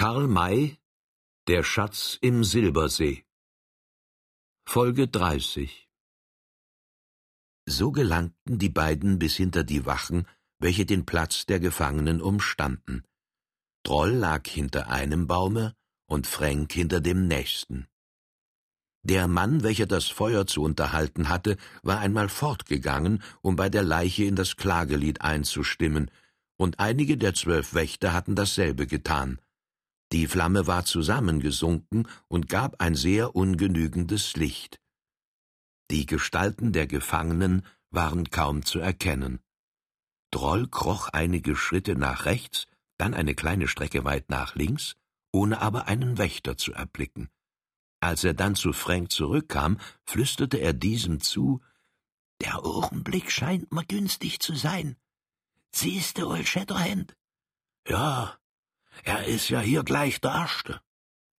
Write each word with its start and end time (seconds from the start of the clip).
Karl 0.00 0.28
May 0.28 0.78
Der 1.46 1.62
Schatz 1.62 2.16
im 2.22 2.42
Silbersee 2.42 3.26
Folge 4.64 5.08
30 5.08 5.90
So 7.66 7.92
gelangten 7.92 8.58
die 8.58 8.70
beiden 8.70 9.18
bis 9.18 9.36
hinter 9.36 9.62
die 9.62 9.84
Wachen, 9.84 10.26
welche 10.58 10.86
den 10.86 11.04
Platz 11.04 11.44
der 11.44 11.60
Gefangenen 11.60 12.22
umstanden. 12.22 13.04
Droll 13.82 14.12
lag 14.12 14.48
hinter 14.48 14.88
einem 14.88 15.26
Baume 15.26 15.76
und 16.06 16.26
Fränk 16.26 16.72
hinter 16.72 17.02
dem 17.02 17.28
nächsten. 17.28 17.86
Der 19.02 19.28
Mann, 19.28 19.62
welcher 19.62 19.84
das 19.86 20.06
Feuer 20.06 20.46
zu 20.46 20.62
unterhalten 20.62 21.28
hatte, 21.28 21.58
war 21.82 21.98
einmal 21.98 22.30
fortgegangen, 22.30 23.22
um 23.42 23.54
bei 23.54 23.68
der 23.68 23.82
Leiche 23.82 24.24
in 24.24 24.34
das 24.34 24.56
Klagelied 24.56 25.20
einzustimmen, 25.20 26.10
und 26.56 26.80
einige 26.80 27.18
der 27.18 27.34
zwölf 27.34 27.74
Wächter 27.74 28.14
hatten 28.14 28.34
dasselbe 28.34 28.86
getan. 28.86 29.38
Die 30.12 30.26
Flamme 30.26 30.66
war 30.66 30.84
zusammengesunken 30.84 32.08
und 32.28 32.48
gab 32.48 32.80
ein 32.80 32.94
sehr 32.94 33.36
ungenügendes 33.36 34.36
Licht. 34.36 34.80
Die 35.90 36.06
Gestalten 36.06 36.72
der 36.72 36.86
Gefangenen 36.86 37.64
waren 37.90 38.30
kaum 38.30 38.64
zu 38.64 38.80
erkennen. 38.80 39.40
Droll 40.30 40.68
kroch 40.68 41.08
einige 41.08 41.56
Schritte 41.56 41.96
nach 41.96 42.24
rechts, 42.24 42.66
dann 42.98 43.14
eine 43.14 43.34
kleine 43.34 43.68
Strecke 43.68 44.04
weit 44.04 44.30
nach 44.30 44.54
links, 44.54 44.96
ohne 45.32 45.60
aber 45.60 45.86
einen 45.86 46.18
Wächter 46.18 46.56
zu 46.56 46.72
erblicken. 46.72 47.28
Als 48.00 48.24
er 48.24 48.34
dann 48.34 48.54
zu 48.54 48.72
Frank 48.72 49.12
zurückkam, 49.12 49.78
flüsterte 50.04 50.58
er 50.58 50.72
diesem 50.72 51.20
zu 51.20 51.60
Der 52.40 52.64
Augenblick 52.64 53.30
scheint 53.30 53.72
mir 53.72 53.84
günstig 53.84 54.40
zu 54.40 54.54
sein. 54.54 54.96
Siehst 55.72 56.18
du, 56.18 56.28
Old 56.28 56.48
Shatterhand? 56.48 57.16
Ja, 57.86 58.39
er 59.04 59.24
ist 59.24 59.48
ja 59.48 59.60
hier 59.60 59.82
gleich 59.82 60.20
der 60.20 60.32
Erste. 60.32 60.80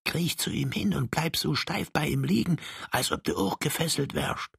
Kriech 0.05 0.37
zu 0.37 0.49
ihm 0.49 0.71
hin 0.71 0.95
und 0.95 1.11
bleib 1.11 1.37
so 1.37 1.55
steif 1.55 1.91
bei 1.91 2.07
ihm 2.07 2.23
liegen, 2.23 2.57
als 2.89 3.11
ob 3.11 3.23
du 3.23 3.35
auch 3.35 3.59
gefesselt 3.59 4.13
wärst. 4.13 4.49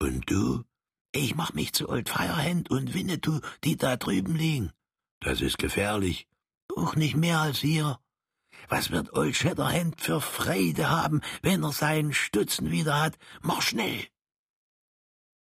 Und 0.00 0.30
du? 0.30 0.64
Ich 1.12 1.36
mach 1.36 1.52
mich 1.52 1.72
zu 1.72 1.88
Old 1.88 2.08
Firehand 2.08 2.70
und 2.70 2.94
Winnetou, 2.94 3.40
die 3.62 3.76
da 3.76 3.96
drüben 3.96 4.34
liegen. 4.34 4.72
Das 5.20 5.40
ist 5.40 5.58
gefährlich. 5.58 6.26
Auch 6.74 6.96
nicht 6.96 7.16
mehr 7.16 7.40
als 7.40 7.58
hier. 7.58 7.98
Was 8.68 8.90
wird 8.90 9.12
Old 9.12 9.36
Shatterhand 9.36 10.00
für 10.00 10.20
Freude 10.20 10.90
haben, 10.90 11.20
wenn 11.42 11.62
er 11.62 11.72
seinen 11.72 12.12
Stutzen 12.12 12.70
wieder 12.70 13.00
hat? 13.00 13.16
Mach 13.42 13.62
schnell! 13.62 14.08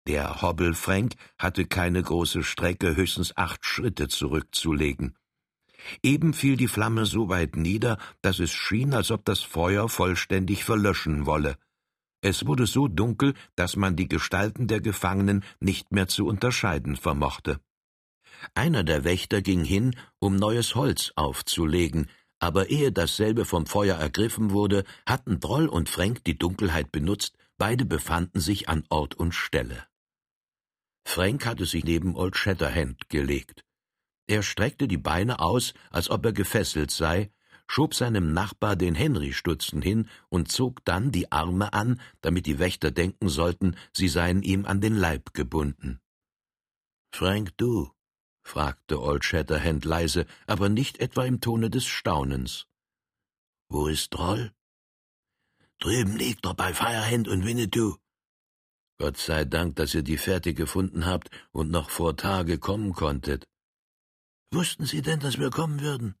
Der 0.07 0.41
Hobbel 0.41 0.73
Frank 0.73 1.13
hatte 1.37 1.65
keine 1.65 2.01
große 2.01 2.43
Strecke, 2.43 2.95
höchstens 2.95 3.37
acht 3.37 3.63
Schritte 3.63 4.07
zurückzulegen. 4.07 5.15
Eben 6.03 6.33
fiel 6.33 6.57
die 6.57 6.67
Flamme 6.67 7.05
so 7.05 7.29
weit 7.29 7.55
nieder, 7.55 7.97
dass 8.21 8.39
es 8.39 8.51
schien, 8.51 8.93
als 8.93 9.11
ob 9.11 9.25
das 9.25 9.41
Feuer 9.41 9.89
vollständig 9.89 10.63
verlöschen 10.63 11.25
wolle. 11.25 11.57
Es 12.21 12.45
wurde 12.45 12.67
so 12.67 12.87
dunkel, 12.87 13.33
dass 13.55 13.75
man 13.75 13.95
die 13.95 14.07
Gestalten 14.07 14.67
der 14.67 14.79
Gefangenen 14.79 15.43
nicht 15.59 15.91
mehr 15.91 16.07
zu 16.07 16.27
unterscheiden 16.27 16.95
vermochte. 16.95 17.59
Einer 18.53 18.83
der 18.83 19.03
Wächter 19.03 19.41
ging 19.41 19.63
hin, 19.63 19.95
um 20.19 20.35
neues 20.35 20.75
Holz 20.75 21.11
aufzulegen, 21.15 22.09
aber 22.39 22.69
ehe 22.69 22.91
dasselbe 22.91 23.45
vom 23.45 23.65
Feuer 23.65 23.97
ergriffen 23.97 24.51
wurde, 24.51 24.83
hatten 25.05 25.39
Droll 25.39 25.67
und 25.67 25.89
Frank 25.89 26.23
die 26.23 26.37
Dunkelheit 26.37 26.91
benutzt, 26.91 27.37
beide 27.57 27.85
befanden 27.85 28.39
sich 28.39 28.67
an 28.69 28.83
Ort 28.89 29.15
und 29.15 29.33
Stelle. 29.33 29.85
Frank 31.05 31.45
hatte 31.45 31.65
sich 31.65 31.83
neben 31.83 32.15
Old 32.15 32.35
Shatterhand 32.35 33.09
gelegt. 33.09 33.63
Er 34.31 34.43
streckte 34.43 34.87
die 34.87 34.97
Beine 34.97 35.41
aus, 35.41 35.73
als 35.89 36.09
ob 36.09 36.23
er 36.23 36.31
gefesselt 36.31 36.89
sei, 36.89 37.33
schob 37.67 37.93
seinem 37.93 38.31
Nachbar 38.31 38.77
den 38.77 38.95
Henry-Stutzen 38.95 39.81
hin 39.81 40.07
und 40.29 40.49
zog 40.49 40.85
dann 40.85 41.11
die 41.11 41.33
Arme 41.33 41.73
an, 41.73 41.99
damit 42.21 42.45
die 42.45 42.57
Wächter 42.57 42.91
denken 42.91 43.27
sollten, 43.27 43.75
sie 43.91 44.07
seien 44.07 44.41
ihm 44.41 44.65
an 44.65 44.79
den 44.79 44.95
Leib 44.95 45.33
gebunden. 45.33 45.99
Frank, 47.13 47.57
du, 47.57 47.91
fragte 48.41 49.01
Old 49.01 49.25
Shatterhand 49.25 49.83
leise, 49.83 50.25
aber 50.47 50.69
nicht 50.69 51.01
etwa 51.01 51.25
im 51.25 51.41
Tone 51.41 51.69
des 51.69 51.85
Staunens. 51.85 52.67
Wo 53.67 53.87
ist 53.87 54.13
Droll? 54.13 54.53
Drüben 55.79 56.15
liegt 56.15 56.45
er 56.45 56.53
bei 56.53 56.73
Firehand 56.73 57.27
und 57.27 57.43
Winnetou. 57.45 57.97
Gott 58.97 59.17
sei 59.17 59.43
Dank, 59.43 59.75
dass 59.75 59.93
ihr 59.93 60.03
die 60.03 60.17
Fährte 60.17 60.53
gefunden 60.53 61.05
habt 61.05 61.29
und 61.51 61.69
noch 61.69 61.89
vor 61.89 62.15
Tage 62.15 62.59
kommen 62.59 62.93
konntet. 62.93 63.50
Wussten 64.51 64.85
Sie 64.85 65.01
denn, 65.01 65.19
dass 65.19 65.39
wir 65.39 65.49
kommen 65.49 65.79
würden? 65.81 66.15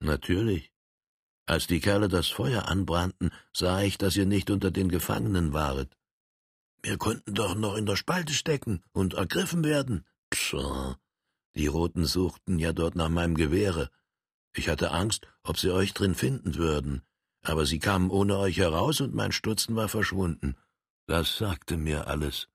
Natürlich. 0.00 0.72
Als 1.46 1.66
die 1.66 1.80
Kerle 1.80 2.08
das 2.08 2.28
Feuer 2.28 2.68
anbrannten, 2.68 3.32
sah 3.52 3.82
ich, 3.82 3.98
dass 3.98 4.16
ihr 4.16 4.26
nicht 4.26 4.50
unter 4.50 4.70
den 4.70 4.88
Gefangenen 4.88 5.52
waret. 5.52 5.96
Wir 6.82 6.96
konnten 6.96 7.34
doch 7.34 7.54
noch 7.54 7.76
in 7.76 7.86
der 7.86 7.96
Spalte 7.96 8.32
stecken 8.32 8.82
und 8.92 9.14
ergriffen 9.14 9.64
werden. 9.64 10.04
Pshaw, 10.30 10.96
die 11.54 11.66
Roten 11.66 12.04
suchten 12.04 12.58
ja 12.58 12.72
dort 12.72 12.96
nach 12.96 13.08
meinem 13.08 13.34
Gewehre. 13.34 13.90
Ich 14.54 14.68
hatte 14.68 14.92
Angst, 14.92 15.26
ob 15.42 15.58
sie 15.58 15.70
euch 15.70 15.92
drin 15.92 16.14
finden 16.14 16.54
würden. 16.54 17.02
Aber 17.42 17.66
sie 17.66 17.78
kamen 17.80 18.10
ohne 18.10 18.38
euch 18.38 18.58
heraus 18.58 19.00
und 19.00 19.14
mein 19.14 19.32
Stutzen 19.32 19.74
war 19.74 19.88
verschwunden. 19.88 20.56
Das 21.06 21.36
sagte 21.36 21.76
mir 21.76 22.06
alles. 22.06 22.48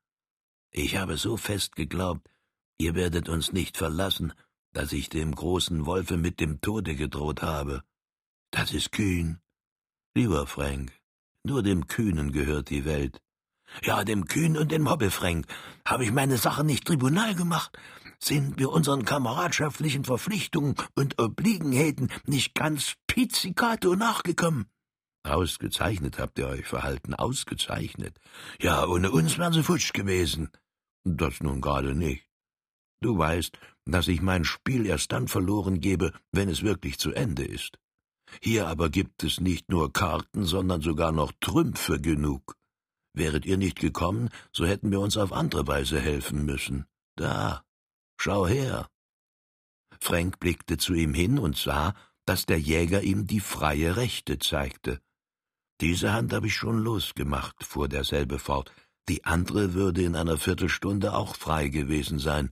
Ich 0.71 0.95
habe 0.95 1.17
so 1.17 1.37
fest 1.37 1.75
geglaubt, 1.75 2.29
ihr 2.77 2.95
werdet 2.95 3.29
uns 3.29 3.51
nicht 3.51 3.77
verlassen, 3.77 4.33
dass 4.73 4.93
ich 4.93 5.09
dem 5.09 5.33
großen 5.33 5.85
Wolfe 5.85 6.17
mit 6.17 6.39
dem 6.39 6.61
Tode 6.61 6.95
gedroht 6.95 7.41
habe. 7.41 7.83
Das 8.51 8.73
ist 8.73 8.91
kühn. 8.91 9.39
Lieber 10.15 10.47
Frank, 10.47 10.91
nur 11.43 11.63
dem 11.63 11.87
Kühnen 11.87 12.31
gehört 12.31 12.69
die 12.69 12.85
Welt. 12.85 13.21
Ja, 13.83 14.03
dem 14.03 14.25
Kühn 14.25 14.57
und 14.57 14.71
dem 14.71 14.89
Hobbefrank 14.89 15.45
habe 15.85 16.05
ich 16.05 16.11
meine 16.11 16.37
Sache 16.37 16.63
nicht 16.63 16.85
Tribunal 16.85 17.35
gemacht 17.35 17.77
sind 18.19 18.59
wir 18.59 18.71
unseren 18.71 19.05
kameradschaftlichen 19.05 20.03
Verpflichtungen 20.03 20.75
und 20.95 21.19
Obliegenheiten 21.19 22.09
nicht 22.25 22.55
ganz 22.55 22.95
pizzicato 23.07 23.95
nachgekommen. 23.95 24.67
Ausgezeichnet 25.23 26.19
habt 26.19 26.39
ihr 26.39 26.47
euch 26.47 26.65
verhalten, 26.65 27.13
ausgezeichnet. 27.13 28.17
Ja, 28.61 28.85
ohne 28.85 29.11
uns 29.11 29.37
wären 29.37 29.53
sie 29.53 29.63
futsch 29.63 29.93
gewesen. 29.93 30.49
Das 31.03 31.41
nun 31.41 31.61
gerade 31.61 31.95
nicht. 31.95 32.26
Du 33.01 33.17
weißt, 33.17 33.57
dass 33.85 34.07
ich 34.07 34.21
mein 34.21 34.43
Spiel 34.43 34.85
erst 34.85 35.11
dann 35.11 35.27
verloren 35.27 35.79
gebe, 35.79 36.13
wenn 36.31 36.49
es 36.49 36.63
wirklich 36.63 36.97
zu 36.97 37.11
Ende 37.13 37.45
ist. 37.45 37.77
Hier 38.41 38.67
aber 38.67 38.89
gibt 38.89 39.23
es 39.23 39.39
nicht 39.39 39.69
nur 39.69 39.93
Karten, 39.93 40.43
sondern 40.43 40.81
sogar 40.81 41.11
noch 41.11 41.31
Trümpfe 41.39 42.01
genug. 42.01 42.55
Wäret 43.13 43.45
ihr 43.45 43.57
nicht 43.57 43.79
gekommen, 43.79 44.29
so 44.51 44.65
hätten 44.65 44.91
wir 44.91 44.99
uns 44.99 45.17
auf 45.17 45.31
andere 45.31 45.65
Weise 45.67 45.99
helfen 45.99 46.45
müssen. 46.45 46.85
Da, 47.15 47.63
Schau 48.19 48.47
her. 48.47 48.89
Frank 49.99 50.39
blickte 50.39 50.77
zu 50.77 50.93
ihm 50.93 51.13
hin 51.13 51.37
und 51.39 51.55
sah, 51.55 51.93
dass 52.25 52.45
der 52.45 52.59
Jäger 52.59 53.03
ihm 53.03 53.27
die 53.27 53.39
freie 53.39 53.95
Rechte 53.95 54.39
zeigte. 54.39 54.99
Diese 55.79 56.11
Hand 56.13 56.33
habe 56.33 56.47
ich 56.47 56.55
schon 56.55 56.79
losgemacht, 56.79 57.63
fuhr 57.63 57.87
derselbe 57.87 58.39
fort. 58.39 58.71
Die 59.07 59.23
andere 59.23 59.73
würde 59.73 60.01
in 60.01 60.15
einer 60.15 60.37
Viertelstunde 60.37 61.13
auch 61.13 61.35
frei 61.35 61.69
gewesen 61.69 62.19
sein. 62.19 62.51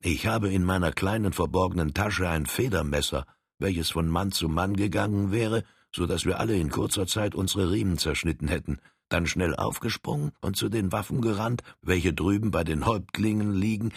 Ich 0.00 0.26
habe 0.26 0.52
in 0.52 0.64
meiner 0.64 0.92
kleinen 0.92 1.32
verborgenen 1.32 1.94
Tasche 1.94 2.28
ein 2.28 2.46
Federmesser, 2.46 3.26
welches 3.58 3.90
von 3.90 4.08
Mann 4.08 4.32
zu 4.32 4.48
Mann 4.48 4.76
gegangen 4.76 5.32
wäre, 5.32 5.64
so 5.94 6.06
dass 6.06 6.24
wir 6.24 6.38
alle 6.38 6.56
in 6.56 6.70
kurzer 6.70 7.06
Zeit 7.06 7.34
unsere 7.34 7.70
Riemen 7.70 7.98
zerschnitten 7.98 8.48
hätten, 8.48 8.78
dann 9.08 9.26
schnell 9.26 9.54
aufgesprungen 9.54 10.32
und 10.40 10.56
zu 10.56 10.68
den 10.68 10.92
Waffen 10.92 11.20
gerannt, 11.20 11.62
welche 11.80 12.12
drüben 12.12 12.50
bei 12.50 12.64
den 12.64 12.84
Häuptlingen 12.86 13.54
liegen, 13.54 13.92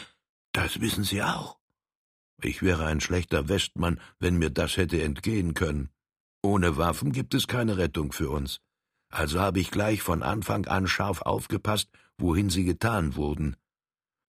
das 0.51 0.81
wissen 0.81 1.03
Sie 1.03 1.21
auch. 1.21 1.57
Ich 2.41 2.61
wäre 2.61 2.85
ein 2.85 3.01
schlechter 3.01 3.49
Westmann, 3.49 3.99
wenn 4.19 4.37
mir 4.37 4.49
das 4.49 4.77
hätte 4.77 5.01
entgehen 5.01 5.53
können. 5.53 5.89
Ohne 6.41 6.77
Waffen 6.77 7.11
gibt 7.11 7.33
es 7.33 7.47
keine 7.47 7.77
Rettung 7.77 8.13
für 8.13 8.29
uns. 8.29 8.61
Also 9.09 9.39
habe 9.39 9.59
ich 9.59 9.71
gleich 9.71 10.01
von 10.01 10.23
Anfang 10.23 10.65
an 10.67 10.87
scharf 10.87 11.21
aufgepasst, 11.21 11.89
wohin 12.17 12.49
sie 12.49 12.63
getan 12.63 13.15
wurden. 13.15 13.57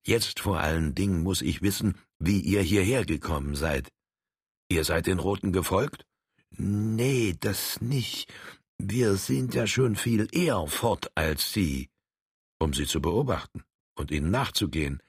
Jetzt 0.05 0.39
vor 0.39 0.59
allen 0.59 0.95
Dingen 0.95 1.21
muss 1.21 1.41
ich 1.41 1.61
wissen, 1.61 1.95
wie 2.19 2.39
ihr 2.39 2.61
hierher 2.61 3.05
gekommen 3.05 3.55
seid. 3.55 3.89
Ihr 4.69 4.83
seid 4.83 5.07
den 5.07 5.19
Roten 5.19 5.51
gefolgt? 5.51 6.05
Nee, 6.57 7.35
das 7.39 7.81
nicht. 7.81 8.31
Wir 8.77 9.15
sind 9.15 9.53
ja 9.53 9.67
schon 9.67 9.95
viel 9.95 10.27
eher 10.31 10.65
fort 10.67 11.11
als 11.15 11.53
Sie. 11.53 11.89
Um 12.59 12.73
sie 12.73 12.85
zu 12.85 13.01
beobachten 13.01 13.63
und 13.95 14.11
ihnen 14.11 14.31
nachzugehen. 14.31 15.01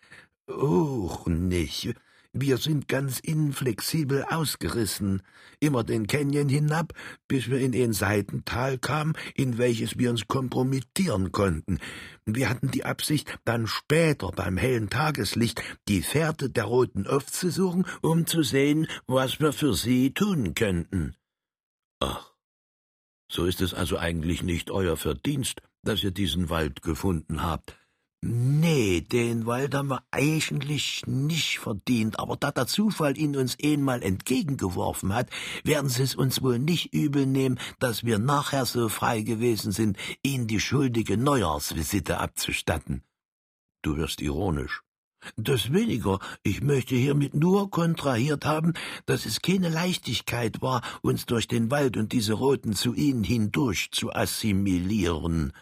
Och 0.57 1.27
nicht. 1.27 1.95
Wir 2.35 2.57
sind 2.57 2.89
ganz 2.89 3.21
inflexibel 3.21 4.25
ausgerissen, 4.25 5.23
immer 5.61 5.85
den 5.85 6.07
Canyon 6.07 6.49
hinab, 6.49 6.95
bis 7.29 7.51
wir 7.51 7.59
in 7.59 7.75
ein 7.75 7.93
Seitental 7.93 8.79
kamen, 8.79 9.13
in 9.35 9.59
welches 9.59 9.99
wir 9.99 10.09
uns 10.09 10.29
kompromittieren 10.29 11.31
konnten. 11.31 11.79
Wir 12.25 12.49
hatten 12.49 12.71
die 12.71 12.85
Absicht, 12.85 13.39
dann 13.45 13.67
später 13.67 14.31
beim 14.31 14.57
hellen 14.57 14.89
Tageslicht 14.89 15.63
die 15.89 16.01
Fährte 16.01 16.49
der 16.49 16.65
Roten 16.65 17.07
aufzusuchen, 17.07 17.85
um 18.01 18.27
zu 18.27 18.43
sehen, 18.43 18.87
was 19.07 19.41
wir 19.41 19.53
für 19.53 19.75
sie 19.75 20.15
tun 20.15 20.55
könnten. 20.55 21.15
Ach, 22.01 22.33
so 23.31 23.45
ist 23.45 23.61
es 23.61 23.75
also 23.75 23.99
eigentlich 23.99 24.43
nicht 24.43 24.71
euer 24.71 24.97
Verdienst, 24.97 25.61
dass 25.83 26.03
ihr 26.03 26.13
diesen 26.13 26.49
Wald 26.49 26.81
gefunden 26.81 27.43
habt. 27.43 27.77
Nee, 28.25 29.01
den 29.01 29.47
Wald 29.47 29.75
haben 29.75 29.89
wir 29.89 30.05
eigentlich 30.13 31.03
nicht 31.07 31.59
verdient, 31.59 32.21
aber 32.21 32.37
da 32.37 32.53
der 32.53 32.69
Zufall 32.69 33.19
ihn 33.19 33.37
uns 33.37 33.57
einmal 33.61 34.01
entgegengeworfen 34.01 35.13
hat, 35.13 35.29
werden 35.65 35.91
Sie 35.91 36.05
es 36.05 36.15
uns 36.15 36.41
wohl 36.41 36.61
nicht 36.61 36.95
übel 36.95 37.27
nehmen, 37.27 37.59
dass 37.81 38.05
wir 38.05 38.21
nachher 38.21 38.65
so 38.65 38.89
frei 38.89 39.23
gewesen 39.23 39.73
sind, 39.73 39.97
Ihnen 40.23 40.47
die 40.47 40.61
schuldige 40.61 41.17
Neujahrsvisite 41.17 42.19
abzustatten. 42.19 43.03
Du 43.83 43.97
wirst 43.97 44.21
ironisch. 44.21 44.83
Das 45.37 45.73
weniger. 45.73 46.21
Ich 46.45 46.63
möchte 46.63 46.95
hiermit 46.95 47.35
nur 47.35 47.71
kontrahiert 47.71 48.45
haben, 48.45 48.75
dass 49.05 49.27
es 49.27 49.43
keine 49.43 49.69
Leichtigkeit 49.69 50.63
war, 50.63 50.83
uns 51.03 51.27
durch 51.27 51.49
den 51.49 51.73
Wald 51.73 51.97
und 51.97 52.13
diese 52.13 52.35
Roten 52.35 52.75
zu 52.75 52.95
ihnen 52.95 53.25
hindurch 53.25 53.91
zu 53.91 54.13
assimilieren. 54.13 55.53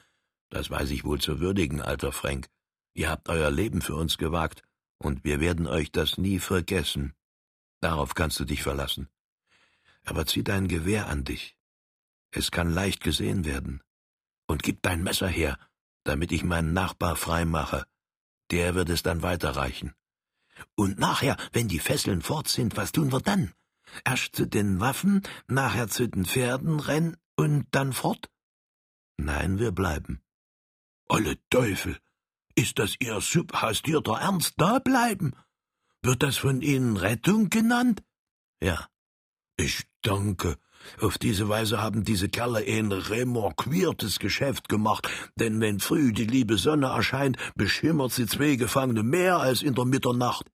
Das 0.50 0.70
weiß 0.70 0.90
ich 0.90 1.04
wohl 1.04 1.20
zu 1.20 1.40
würdigen, 1.40 1.80
alter 1.80 2.12
Frank. 2.12 2.48
Ihr 2.92 3.08
habt 3.08 3.28
euer 3.28 3.50
Leben 3.50 3.82
für 3.82 3.94
uns 3.94 4.18
gewagt, 4.18 4.62
und 4.98 5.24
wir 5.24 5.40
werden 5.40 5.66
euch 5.66 5.90
das 5.92 6.18
nie 6.18 6.38
vergessen. 6.38 7.14
Darauf 7.80 8.14
kannst 8.14 8.38
du 8.38 8.44
dich 8.44 8.62
verlassen. 8.62 9.08
Aber 10.04 10.26
zieh 10.26 10.44
dein 10.44 10.68
Gewehr 10.68 11.06
an 11.06 11.24
dich. 11.24 11.56
Es 12.32 12.50
kann 12.50 12.70
leicht 12.72 13.02
gesehen 13.02 13.44
werden. 13.44 13.82
Und 14.46 14.62
gib 14.62 14.82
dein 14.82 15.02
Messer 15.02 15.28
her, 15.28 15.58
damit 16.04 16.32
ich 16.32 16.44
meinen 16.44 16.72
Nachbar 16.72 17.16
frei 17.16 17.44
mache. 17.44 17.86
Der 18.50 18.74
wird 18.74 18.90
es 18.90 19.02
dann 19.02 19.22
weiterreichen. 19.22 19.94
Und 20.74 20.98
nachher, 20.98 21.36
wenn 21.52 21.68
die 21.68 21.78
Fesseln 21.78 22.22
fort 22.22 22.48
sind, 22.48 22.76
was 22.76 22.92
tun 22.92 23.12
wir 23.12 23.20
dann? 23.20 23.54
Erst 24.04 24.36
zu 24.36 24.46
den 24.46 24.80
Waffen, 24.80 25.22
nachher 25.46 25.88
zu 25.88 26.08
den 26.08 26.26
Pferden 26.26 26.80
rennen 26.80 27.16
und 27.36 27.66
dann 27.70 27.92
fort? 27.92 28.30
Nein, 29.16 29.58
wir 29.58 29.72
bleiben. 29.72 30.20
Olle 31.10 31.38
Teufel! 31.50 31.98
Ist 32.54 32.78
das 32.78 32.94
Ihr 33.00 33.20
subhastierter 33.20 34.12
Ernst, 34.12 34.54
da 34.58 34.78
bleiben? 34.78 35.32
Wird 36.02 36.22
das 36.22 36.36
von 36.36 36.62
Ihnen 36.62 36.96
Rettung 36.96 37.50
genannt? 37.50 38.04
Ja. 38.62 38.88
Ich 39.56 39.86
danke. 40.02 40.56
Auf 41.00 41.18
diese 41.18 41.48
Weise 41.48 41.82
haben 41.82 42.04
diese 42.04 42.28
Kerle 42.28 42.60
ein 42.60 42.92
remorquiertes 42.92 44.20
Geschäft 44.20 44.68
gemacht, 44.68 45.10
denn 45.34 45.60
wenn 45.60 45.80
früh 45.80 46.12
die 46.12 46.26
liebe 46.26 46.56
Sonne 46.56 46.86
erscheint, 46.86 47.36
beschimmert 47.56 48.12
sie 48.12 48.26
zwei 48.26 48.54
Gefangene 48.54 49.02
mehr 49.02 49.38
als 49.38 49.62
in 49.62 49.74
der 49.74 49.86
Mitternacht. 49.86 50.46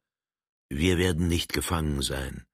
Wir 0.70 0.96
werden 0.96 1.28
nicht 1.28 1.52
gefangen 1.52 2.00
sein. 2.00 2.46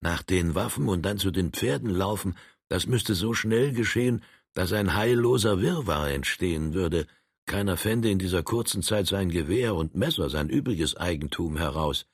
Nach 0.00 0.24
den 0.24 0.56
Waffen 0.56 0.88
und 0.88 1.02
dann 1.02 1.18
zu 1.18 1.30
den 1.30 1.52
Pferden 1.52 1.90
laufen, 1.90 2.36
das 2.68 2.86
müsste 2.86 3.14
so 3.14 3.32
schnell 3.32 3.72
geschehen, 3.72 4.24
dass 4.54 4.72
ein 4.72 4.94
heilloser 4.94 5.60
Wirrwarr 5.60 6.10
entstehen 6.10 6.74
würde. 6.74 7.06
Keiner 7.48 7.76
fände 7.78 8.10
in 8.10 8.18
dieser 8.18 8.42
kurzen 8.42 8.82
Zeit 8.82 9.06
sein 9.06 9.30
Gewehr 9.30 9.74
und 9.74 9.94
Messer, 9.94 10.28
sein 10.28 10.50
übriges 10.50 10.96
Eigentum 10.96 11.56
heraus. 11.56 12.06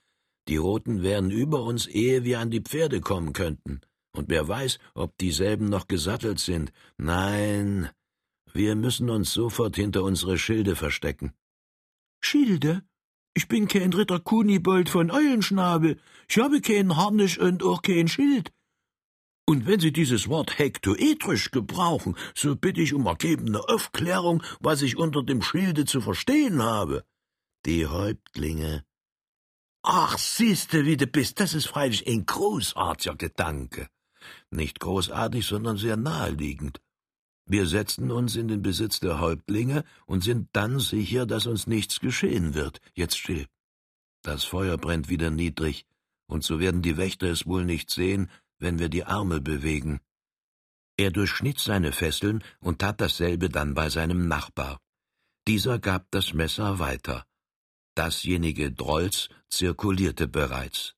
Die 0.49 0.57
Roten 0.57 1.03
wären 1.03 1.31
über 1.31 1.65
uns, 1.65 1.87
ehe 1.87 2.25
wir 2.25 2.39
an 2.39 2.51
die 2.51 2.61
Pferde 2.61 3.01
kommen 3.01 3.33
könnten 3.33 3.81
und 4.17 4.29
wer 4.29 4.47
weiß, 4.47 4.79
ob 4.95 5.19
dieselben 5.19 5.69
noch 5.69 5.89
gesattelt 5.89 6.39
sind. 6.39 6.73
Nein, 6.97 7.91
wir 8.53 8.77
müssen 8.77 9.11
uns 9.11 9.33
sofort 9.33 9.75
hinter 9.75 10.05
unsere 10.05 10.39
Schilde 10.39 10.77
verstecken. 10.77 11.33
Schilde? 12.21 12.83
Ich 13.35 13.49
bin 13.49 13.67
kein 13.67 13.93
Ritter 13.93 14.21
Kunibold 14.21 14.89
von 14.89 15.11
Eulenschnabel. 15.11 15.99
Ich 16.29 16.39
habe 16.39 16.61
kein 16.61 16.97
Harnisch 16.97 17.39
und 17.39 17.65
auch 17.65 17.83
kein 17.83 18.07
Schild. 18.07 18.53
Und 19.47 19.67
wenn 19.67 19.81
Sie 19.81 19.93
dieses 19.93 20.29
Wort 20.29 20.59
hektoetrisch 20.59 21.51
gebrauchen, 21.51 22.17
so 22.35 22.57
bitte 22.57 22.81
ich 22.81 22.95
um 22.95 23.07
ergebene 23.07 23.61
Aufklärung, 23.69 24.43
was 24.61 24.81
ich 24.83 24.97
unter 24.97 25.23
dem 25.23 25.43
Schilde 25.43 25.85
zu 25.85 26.01
verstehen 26.01 26.63
habe. 26.63 27.05
Die 27.67 27.87
Häuptlinge. 27.87 28.85
Ach, 29.83 30.17
siehste, 30.17 30.87
wie 30.87 30.97
du 30.97 31.07
bist, 31.07 31.41
das 31.41 31.53
ist 31.53 31.67
freilich 31.67 32.07
ein 32.07 32.25
großartiger 32.25 33.17
Gedanke. 33.17 33.89
Nicht 34.51 34.81
großartig, 34.81 35.47
sondern 35.47 35.77
sehr 35.77 35.99
naheliegend. 35.99 36.81
Wir 37.47 37.67
setzen 37.67 38.11
uns 38.11 38.37
in 38.37 38.49
den 38.49 38.63
Besitz 38.63 39.01
der 39.01 39.21
Häuptlinge 39.21 39.85
und 40.07 40.25
sind 40.25 40.49
dann 40.55 40.81
sicher, 40.81 41.27
dass 41.27 41.47
uns 41.47 41.67
nichts 41.67 42.01
geschehen 42.01 42.55
wird. 42.55 42.81
Jetzt 42.95 43.19
still. 43.19 43.47
Das 44.23 44.45
Feuer 44.45 44.79
brennt 44.79 45.11
wieder 45.11 45.31
niedrig, 45.31 45.85
und 46.27 46.43
so 46.43 46.59
werden 46.59 46.81
die 46.81 46.97
Wächter 46.97 47.27
es 47.27 47.45
wohl 47.45 47.67
nicht 47.67 47.91
sehen, 47.91 48.31
wenn 48.59 48.79
wir 48.79 48.89
die 48.89 49.05
Arme 49.05 49.41
bewegen. 49.41 50.01
Er 50.97 51.11
durchschnitt 51.11 51.59
seine 51.59 51.93
Fesseln 51.93 52.45
und 52.61 52.79
tat 52.81 53.01
dasselbe 53.01 53.49
dann 53.49 53.75
bei 53.75 53.91
seinem 53.91 54.29
Nachbar. 54.29 54.81
Dieser 55.47 55.79
gab 55.79 56.11
das 56.11 56.33
Messer 56.33 56.79
weiter. 56.79 57.27
Dasjenige 57.95 58.73
Drolls 58.73 59.29
zirkulierte 59.49 60.29
bereits. 60.29 60.95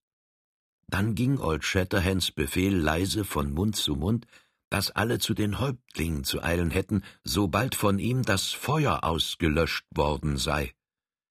Dann 0.88 1.14
ging 1.14 1.38
Old 1.38 1.64
Shatterhands 1.64 2.30
Befehl 2.30 2.76
leise 2.76 3.24
von 3.24 3.52
Mund 3.52 3.76
zu 3.76 3.96
Mund, 3.96 4.26
dass 4.70 4.90
alle 4.90 5.18
zu 5.18 5.34
den 5.34 5.58
Häuptlingen 5.58 6.24
zu 6.24 6.42
eilen 6.42 6.70
hätten, 6.70 7.02
sobald 7.24 7.74
von 7.74 7.98
ihm 7.98 8.22
das 8.22 8.52
Feuer 8.52 9.04
ausgelöscht 9.04 9.84
worden 9.94 10.36
sei. 10.36 10.74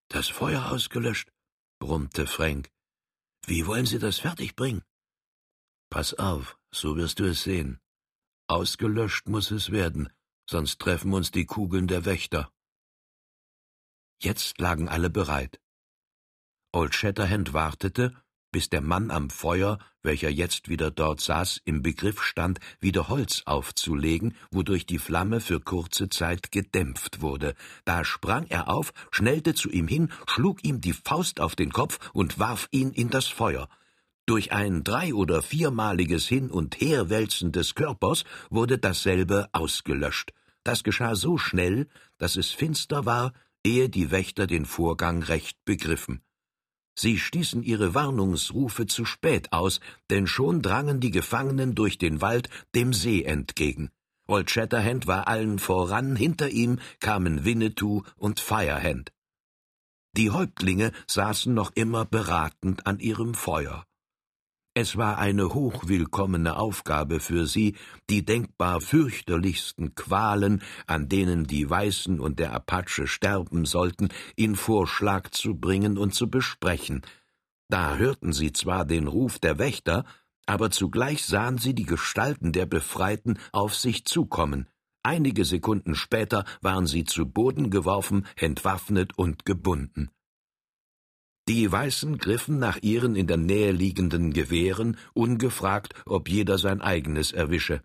Das 0.10 0.27
Feuer 0.27 0.72
ausgelöscht? 0.72 1.31
brummte 1.80 2.27
Frank. 2.27 2.69
Wie 3.45 3.66
wollen 3.66 3.86
Sie 3.86 4.00
das 4.00 4.19
fertigbringen? 4.19 4.83
Pass 5.96 6.14
auf, 6.16 6.58
so 6.74 6.98
wirst 6.98 7.20
du 7.20 7.24
es 7.24 7.44
sehen. 7.44 7.80
Ausgelöscht 8.48 9.30
muss 9.30 9.50
es 9.50 9.72
werden, 9.72 10.10
sonst 10.46 10.82
treffen 10.82 11.14
uns 11.14 11.32
die 11.32 11.46
Kugeln 11.46 11.88
der 11.88 12.04
Wächter. 12.04 12.52
Jetzt 14.22 14.60
lagen 14.60 14.90
alle 14.90 15.10
bereit. 15.10 15.62
Old 16.74 16.94
Shatterhand 16.94 17.54
wartete 17.54 18.14
bis 18.52 18.70
der 18.70 18.82
Mann 18.82 19.10
am 19.10 19.30
Feuer, 19.30 19.80
welcher 20.02 20.30
jetzt 20.30 20.68
wieder 20.70 20.92
dort 20.92 21.22
saß, 21.22 21.62
im 21.64 21.82
Begriff 21.82 22.22
stand, 22.24 22.60
wieder 22.82 23.08
Holz 23.08 23.44
aufzulegen, 23.46 24.36
wodurch 24.52 24.86
die 24.86 25.00
Flamme 25.00 25.40
für 25.40 25.62
kurze 25.62 26.08
Zeit 26.10 26.52
gedämpft 26.52 27.22
wurde. 27.22 27.56
Da 27.86 28.04
sprang 28.04 28.48
er 28.48 28.70
auf, 28.70 28.94
schnellte 29.12 29.56
zu 29.56 29.70
ihm 29.70 29.90
hin, 29.90 30.10
schlug 30.26 30.64
ihm 30.66 30.82
die 30.82 30.94
Faust 30.94 31.40
auf 31.40 31.56
den 31.56 31.72
Kopf 31.72 32.00
und 32.14 32.38
warf 32.38 32.68
ihn 32.72 32.92
in 32.92 33.10
das 33.10 33.28
Feuer. 33.28 33.70
Durch 34.27 34.51
ein 34.51 34.83
drei- 34.83 35.13
oder 35.13 35.44
viermaliges 35.44 36.27
Hin- 36.27 36.50
und 36.50 36.81
Herwälzen 36.81 37.51
des 37.51 37.75
Körpers 37.75 38.24
wurde 38.50 38.80
dasselbe 38.80 39.50
ausgelöscht. 39.51 40.34
Das 40.63 40.84
geschah 40.84 41.15
so 41.15 41.38
schnell, 41.38 41.88
dass 42.17 42.36
es 42.36 42.50
finster 42.50 43.05
war, 43.05 43.34
ehe 43.63 43.88
die 43.88 44.10
Wächter 44.10 44.48
den 44.48 44.65
Vorgang 44.65 45.22
recht 45.22 45.63
begriffen. 45.63 46.22
Sie 46.98 47.20
stießen 47.20 47.62
ihre 47.62 47.94
Warnungsrufe 47.94 48.88
zu 48.88 49.05
spät 49.05 49.51
aus, 49.51 49.79
denn 50.10 50.27
schon 50.27 50.62
drangen 50.62 51.00
die 51.01 51.12
Gefangenen 51.12 51.75
durch 51.75 51.98
den 51.98 52.22
Wald 52.22 52.50
dem 52.74 52.94
See 52.94 53.24
entgegen. 53.24 53.91
Old 54.27 54.50
Shatterhand 54.50 55.05
war 55.05 55.27
allen 55.27 55.60
voran, 55.60 56.15
hinter 56.15 56.50
ihm 56.50 56.79
kamen 57.00 57.46
Winnetou 57.46 58.01
und 58.15 58.39
Firehand. 58.39 59.12
Die 60.13 60.32
Häuptlinge 60.32 60.94
saßen 61.05 61.53
noch 61.53 61.72
immer 61.75 62.05
beratend 62.05 62.88
an 62.88 63.00
ihrem 63.00 63.36
Feuer. 63.36 63.86
Es 64.77 64.98
war 64.98 65.20
eine 65.20 65.53
hochwillkommene 65.53 66.58
Aufgabe 66.58 67.22
für 67.22 67.48
sie, 67.48 67.77
die 68.10 68.25
denkbar 68.25 68.82
fürchterlichsten 68.82 69.96
Qualen, 69.96 70.62
an 70.86 71.08
denen 71.08 71.46
die 71.46 71.70
Weißen 71.70 72.20
und 72.20 72.39
der 72.39 72.51
Apache 72.51 73.08
sterben 73.08 73.63
sollten, 73.63 74.10
in 74.36 74.58
Vorschlag 74.58 75.29
zu 75.29 75.55
bringen 75.55 75.98
und 75.98 76.13
zu 76.13 76.29
besprechen. 76.29 77.03
Da 77.70 77.96
hörten 77.96 78.34
sie 78.34 78.51
zwar 78.51 78.84
den 78.84 79.08
Ruf 79.08 79.39
der 79.39 79.60
Wächter, 79.60 80.03
aber 80.46 80.72
zugleich 80.72 81.24
sahen 81.24 81.58
sie 81.58 81.74
die 81.74 81.86
Gestalten 81.86 82.51
der 82.51 82.65
Befreiten 82.65 83.39
auf 83.53 83.75
sich 83.75 84.03
zukommen. 84.03 84.67
Einige 85.03 85.46
Sekunden 85.46 85.96
später 85.96 86.44
waren 86.62 86.86
sie 86.86 87.05
zu 87.05 87.25
Boden 87.25 87.70
geworfen, 87.70 88.25
entwaffnet 88.36 89.17
und 89.17 89.46
gebunden. 89.46 90.10
Die 91.48 91.72
Weißen 91.72 92.18
griffen 92.18 92.58
nach 92.58 92.80
ihren 92.82 93.16
in 93.16 93.28
der 93.28 93.38
Nähe 93.38 93.72
liegenden 93.72 94.34
Gewehren, 94.34 94.98
ungefragt, 95.14 95.94
ob 96.08 96.28
jeder 96.28 96.58
sein 96.58 96.82
eigenes 96.82 97.32
erwische. 97.32 97.84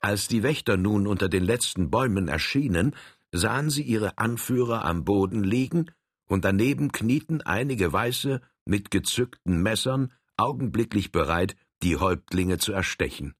Als 0.00 0.26
die 0.26 0.42
Wächter 0.42 0.76
nun 0.76 1.06
unter 1.06 1.28
den 1.28 1.44
letzten 1.44 1.88
Bäumen 1.90 2.26
erschienen, 2.26 2.96
sahen 3.32 3.70
sie 3.70 3.82
ihre 3.82 4.18
Anführer 4.18 4.84
am 4.84 5.04
Boden 5.04 5.44
liegen, 5.44 5.90
und 6.26 6.44
daneben 6.44 6.90
knieten 6.90 7.42
einige 7.42 7.92
Weiße 7.92 8.40
mit 8.64 8.90
gezückten 8.90 9.62
Messern, 9.62 10.12
augenblicklich 10.36 11.12
bereit, 11.12 11.54
die 11.82 11.96
Häuptlinge 11.96 12.58
zu 12.58 12.72
erstechen. 12.72 13.34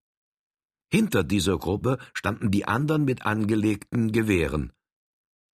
Hinter 0.92 1.24
dieser 1.24 1.58
Gruppe 1.58 1.98
standen 2.12 2.52
die 2.52 2.66
anderen 2.66 3.04
mit 3.04 3.26
angelegten 3.26 4.12
Gewehren. 4.12 4.72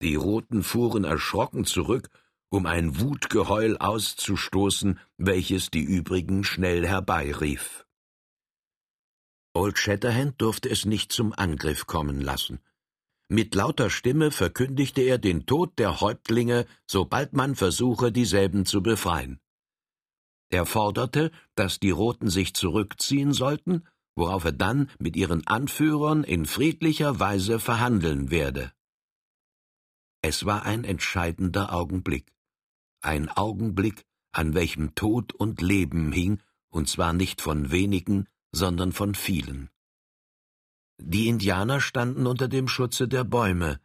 Die 0.02 0.16
Roten 0.16 0.64
fuhren 0.64 1.04
erschrocken 1.04 1.64
zurück 1.64 2.08
um 2.50 2.66
ein 2.66 3.00
Wutgeheul 3.00 3.76
auszustoßen, 3.76 4.98
welches 5.16 5.70
die 5.70 5.82
übrigen 5.82 6.44
schnell 6.44 6.86
herbeirief. 6.86 7.86
Old 9.54 9.78
Shatterhand 9.78 10.40
durfte 10.40 10.70
es 10.70 10.84
nicht 10.84 11.12
zum 11.12 11.32
Angriff 11.32 11.86
kommen 11.86 12.20
lassen. 12.20 12.60
Mit 13.28 13.54
lauter 13.54 13.90
Stimme 13.90 14.30
verkündigte 14.30 15.02
er 15.02 15.18
den 15.18 15.44
Tod 15.44 15.78
der 15.78 16.00
Häuptlinge, 16.00 16.66
sobald 16.86 17.34
man 17.34 17.56
versuche, 17.56 18.10
dieselben 18.10 18.64
zu 18.64 18.82
befreien. 18.82 19.40
Er 20.50 20.64
forderte, 20.64 21.30
dass 21.54 21.78
die 21.78 21.90
Roten 21.90 22.30
sich 22.30 22.54
zurückziehen 22.54 23.34
sollten, 23.34 23.86
worauf 24.16 24.44
er 24.44 24.52
dann 24.52 24.90
mit 24.98 25.14
ihren 25.14 25.46
Anführern 25.46 26.24
in 26.24 26.46
friedlicher 26.46 27.20
Weise 27.20 27.58
verhandeln 27.58 28.30
werde. 28.30 28.72
Es 30.22 30.46
war 30.46 30.64
ein 30.64 30.84
entscheidender 30.84 31.72
Augenblick, 31.72 32.32
ein 33.08 33.28
Augenblick, 33.28 34.04
an 34.32 34.54
welchem 34.54 34.94
Tod 34.94 35.32
und 35.32 35.62
Leben 35.62 36.12
hing, 36.12 36.40
und 36.68 36.88
zwar 36.88 37.12
nicht 37.12 37.40
von 37.40 37.70
wenigen, 37.70 38.28
sondern 38.52 38.92
von 38.92 39.14
vielen. 39.14 39.70
Die 40.98 41.28
Indianer 41.28 41.80
standen 41.80 42.26
unter 42.26 42.48
dem 42.48 42.68
Schutze 42.68 43.08
der 43.08 43.24
Bäume, 43.24 43.80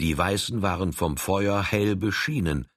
die 0.00 0.16
Weißen 0.16 0.60
waren 0.62 0.92
vom 0.92 1.16
Feuer 1.16 1.62
hell 1.62 1.96
beschienen, 1.96 2.68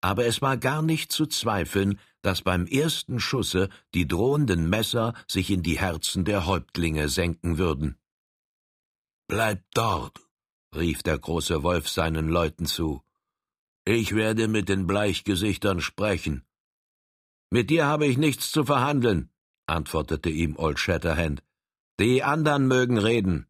aber 0.00 0.26
es 0.26 0.40
war 0.42 0.56
gar 0.56 0.82
nicht 0.82 1.12
zu 1.12 1.26
zweifeln, 1.26 1.98
dass 2.22 2.42
beim 2.42 2.66
ersten 2.66 3.20
Schusse 3.20 3.68
die 3.94 4.08
drohenden 4.08 4.68
Messer 4.68 5.14
sich 5.28 5.50
in 5.50 5.62
die 5.62 5.78
Herzen 5.78 6.24
der 6.24 6.46
Häuptlinge 6.46 7.08
senken 7.08 7.58
würden. 7.58 7.98
Bleibt 9.28 9.64
dort, 9.74 10.18
rief 10.74 11.02
der 11.02 11.18
große 11.18 11.62
Wolf 11.62 11.88
seinen 11.88 12.28
Leuten 12.28 12.66
zu. 12.66 13.02
Ich 13.84 14.14
werde 14.14 14.46
mit 14.46 14.68
den 14.68 14.86
Bleichgesichtern 14.86 15.80
sprechen. 15.80 16.44
Mit 17.50 17.68
dir 17.68 17.86
habe 17.86 18.06
ich 18.06 18.16
nichts 18.16 18.52
zu 18.52 18.64
verhandeln, 18.64 19.30
antwortete 19.66 20.30
ihm 20.30 20.56
Old 20.56 20.78
Shatterhand. 20.78 21.42
Die 21.98 22.22
anderen 22.22 22.68
mögen 22.68 22.96
reden. 22.96 23.46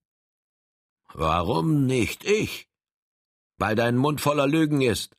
Warum 1.13 1.87
nicht 1.87 2.25
ich? 2.25 2.69
Weil 3.59 3.77
dein 3.77 3.97
Mund 3.97 4.21
voller 4.21 4.47
Lügen 4.47 4.81
ist. 4.81 5.15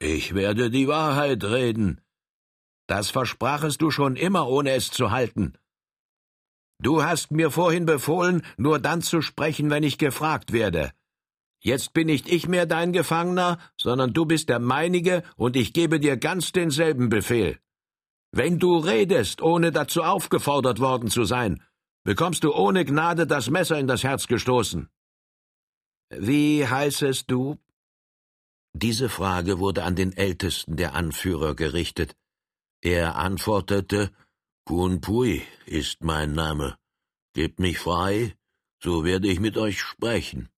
Ich 0.00 0.34
werde 0.34 0.70
die 0.70 0.88
Wahrheit 0.88 1.44
reden. 1.44 2.00
Das 2.86 3.10
versprachest 3.10 3.80
du 3.80 3.90
schon 3.90 4.16
immer, 4.16 4.48
ohne 4.48 4.72
es 4.72 4.90
zu 4.90 5.10
halten. 5.12 5.54
Du 6.80 7.02
hast 7.04 7.30
mir 7.30 7.50
vorhin 7.50 7.86
befohlen, 7.86 8.44
nur 8.56 8.80
dann 8.80 9.00
zu 9.00 9.22
sprechen, 9.22 9.70
wenn 9.70 9.84
ich 9.84 9.96
gefragt 9.96 10.52
werde. 10.52 10.92
Jetzt 11.64 11.94
bin 11.94 12.08
nicht 12.08 12.28
ich 12.28 12.46
mehr 12.46 12.66
dein 12.66 12.92
Gefangener, 12.92 13.58
sondern 13.78 14.12
du 14.12 14.26
bist 14.26 14.50
der 14.50 14.58
meinige, 14.58 15.22
und 15.36 15.56
ich 15.56 15.72
gebe 15.72 15.98
dir 15.98 16.18
ganz 16.18 16.52
denselben 16.52 17.08
Befehl. 17.08 17.58
Wenn 18.32 18.58
du 18.58 18.76
redest, 18.76 19.40
ohne 19.40 19.72
dazu 19.72 20.02
aufgefordert 20.02 20.78
worden 20.78 21.08
zu 21.08 21.24
sein, 21.24 21.62
bekommst 22.04 22.44
du 22.44 22.52
ohne 22.52 22.84
Gnade 22.84 23.26
das 23.26 23.48
Messer 23.48 23.78
in 23.78 23.86
das 23.86 24.04
Herz 24.04 24.26
gestoßen. 24.26 24.90
Wie 26.10 26.66
heißest 26.66 27.30
du? 27.30 27.58
Diese 28.74 29.08
Frage 29.08 29.58
wurde 29.58 29.84
an 29.84 29.96
den 29.96 30.12
ältesten 30.12 30.76
der 30.76 30.94
Anführer 30.94 31.54
gerichtet. 31.54 32.14
Er 32.82 33.16
antwortete 33.16 34.10
Kun 34.66 35.00
Pui 35.00 35.42
ist 35.64 36.04
mein 36.04 36.32
Name. 36.32 36.76
Gebt 37.32 37.58
mich 37.58 37.78
frei, 37.78 38.34
so 38.82 39.04
werde 39.04 39.28
ich 39.28 39.40
mit 39.40 39.56
euch 39.56 39.80
sprechen. 39.80 40.50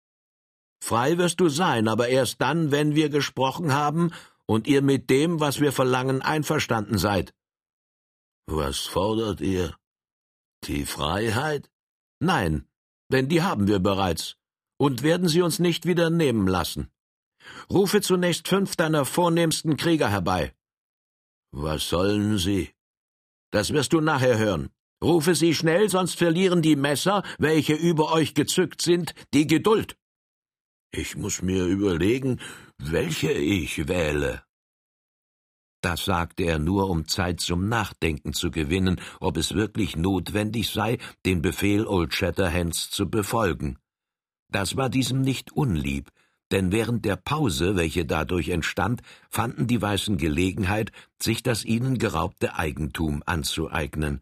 Frei 0.88 1.18
wirst 1.18 1.40
du 1.40 1.50
sein, 1.50 1.88
aber 1.88 2.10
erst 2.10 2.42
dann, 2.42 2.70
wenn 2.70 2.94
wir 2.94 3.10
gesprochen 3.10 3.74
haben 3.74 4.12
und 4.46 4.68
ihr 4.68 4.84
mit 4.84 5.10
dem, 5.10 5.40
was 5.40 5.60
wir 5.60 5.72
verlangen, 5.72 6.22
einverstanden 6.22 7.00
seid. 7.00 7.34
Was 8.46 8.82
fordert 8.82 9.42
ihr? 9.42 9.76
Die 10.66 10.86
Freiheit? 10.86 11.72
Nein, 12.20 12.68
denn 13.12 13.28
die 13.30 13.42
haben 13.42 13.68
wir 13.68 13.80
bereits 13.80 14.36
und 14.78 15.02
werden 15.02 15.28
sie 15.28 15.42
uns 15.42 15.58
nicht 15.58 15.88
wieder 15.88 16.12
nehmen 16.12 16.48
lassen. 16.48 16.92
Rufe 17.68 18.02
zunächst 18.02 18.48
fünf 18.48 18.76
deiner 18.76 19.06
vornehmsten 19.06 19.78
Krieger 19.78 20.10
herbei. 20.12 20.54
Was 21.52 21.90
sollen 21.90 22.38
sie? 22.38 22.76
Das 23.50 23.74
wirst 23.74 23.92
du 23.94 24.02
nachher 24.02 24.38
hören. 24.38 24.70
Rufe 25.04 25.34
sie 25.34 25.56
schnell, 25.56 25.90
sonst 25.90 26.16
verlieren 26.16 26.62
die 26.62 26.76
Messer, 26.76 27.24
welche 27.40 27.74
über 27.74 28.12
euch 28.12 28.36
gezückt 28.36 28.84
sind, 28.84 29.16
die 29.34 29.48
Geduld. 29.48 29.98
Ich 30.98 31.18
muss 31.18 31.42
mir 31.42 31.66
überlegen, 31.66 32.40
welche 32.78 33.32
ich 33.32 33.88
wähle. 33.90 34.44
Das 35.82 36.06
sagte 36.06 36.44
er 36.44 36.58
nur, 36.58 36.90
um 36.90 37.06
Zeit 37.08 37.42
zum 37.42 37.68
Nachdenken 37.68 38.32
zu 38.32 38.50
gewinnen, 38.50 39.02
ob 39.20 39.36
es 39.36 39.54
wirklich 39.56 39.98
notwendig 39.98 40.70
sei, 40.70 40.98
den 41.26 41.42
Befehl 41.42 41.86
Old 41.86 42.14
Shatterhands 42.14 42.90
zu 42.90 43.10
befolgen. 43.10 43.78
Das 44.50 44.78
war 44.78 44.90
diesem 44.90 45.22
nicht 45.22 45.52
unlieb, 45.52 46.12
denn 46.52 46.72
während 46.72 47.04
der 47.04 47.18
Pause, 47.18 47.76
welche 47.76 48.06
dadurch 48.06 48.50
entstand, 48.50 49.02
fanden 49.30 49.68
die 49.68 49.82
Weißen 49.82 50.18
Gelegenheit, 50.18 50.92
sich 51.22 51.44
das 51.44 51.66
ihnen 51.66 51.98
geraubte 51.98 52.56
Eigentum 52.56 53.22
anzueignen. 53.26 54.22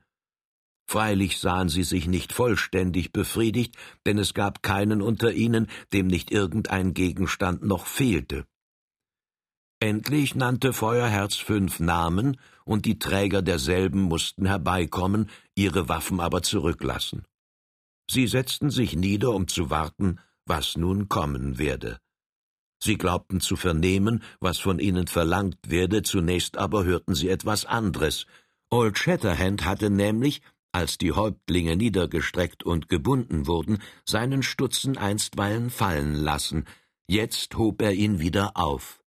Freilich 0.93 1.39
sahen 1.39 1.69
sie 1.69 1.81
sich 1.81 2.05
nicht 2.05 2.33
vollständig 2.33 3.11
befriedigt, 3.11 3.75
denn 4.05 4.19
es 4.19 4.35
gab 4.35 4.61
keinen 4.61 5.01
unter 5.01 5.33
ihnen, 5.33 5.65
dem 5.91 6.05
nicht 6.05 6.29
irgendein 6.29 6.93
Gegenstand 6.93 7.63
noch 7.63 7.87
fehlte. 7.87 8.45
Endlich 9.79 10.35
nannte 10.35 10.71
Feuerherz 10.71 11.35
fünf 11.37 11.79
Namen, 11.79 12.37
und 12.63 12.85
die 12.85 12.99
Träger 12.99 13.41
derselben 13.41 14.03
mussten 14.03 14.45
herbeikommen, 14.45 15.31
ihre 15.55 15.89
Waffen 15.89 16.19
aber 16.19 16.43
zurücklassen. 16.43 17.25
Sie 18.07 18.27
setzten 18.27 18.69
sich 18.69 18.95
nieder, 18.95 19.31
um 19.31 19.47
zu 19.47 19.71
warten, 19.71 20.19
was 20.45 20.77
nun 20.77 21.09
kommen 21.09 21.57
werde. 21.57 21.97
Sie 22.83 22.99
glaubten 22.99 23.41
zu 23.41 23.55
vernehmen, 23.55 24.21
was 24.39 24.59
von 24.59 24.77
ihnen 24.77 25.07
verlangt 25.07 25.57
werde, 25.67 26.03
zunächst 26.03 26.55
aber 26.59 26.83
hörten 26.83 27.15
sie 27.15 27.29
etwas 27.29 27.65
anderes. 27.65 28.27
Old 28.69 28.97
Shatterhand 28.97 29.65
hatte 29.65 29.89
nämlich, 29.91 30.41
als 30.73 30.97
die 30.97 31.13
Häuptlinge 31.13 31.77
niedergestreckt 31.77 32.63
und 32.63 32.89
gebunden 32.89 33.47
wurden, 33.47 33.77
seinen 34.05 34.43
Stutzen 34.43 34.97
einstweilen 34.97 35.69
fallen 35.69 36.15
lassen, 36.15 36.65
jetzt 37.07 37.55
hob 37.55 37.81
er 37.81 37.93
ihn 37.93 38.19
wieder 38.19 38.57
auf. 38.57 38.99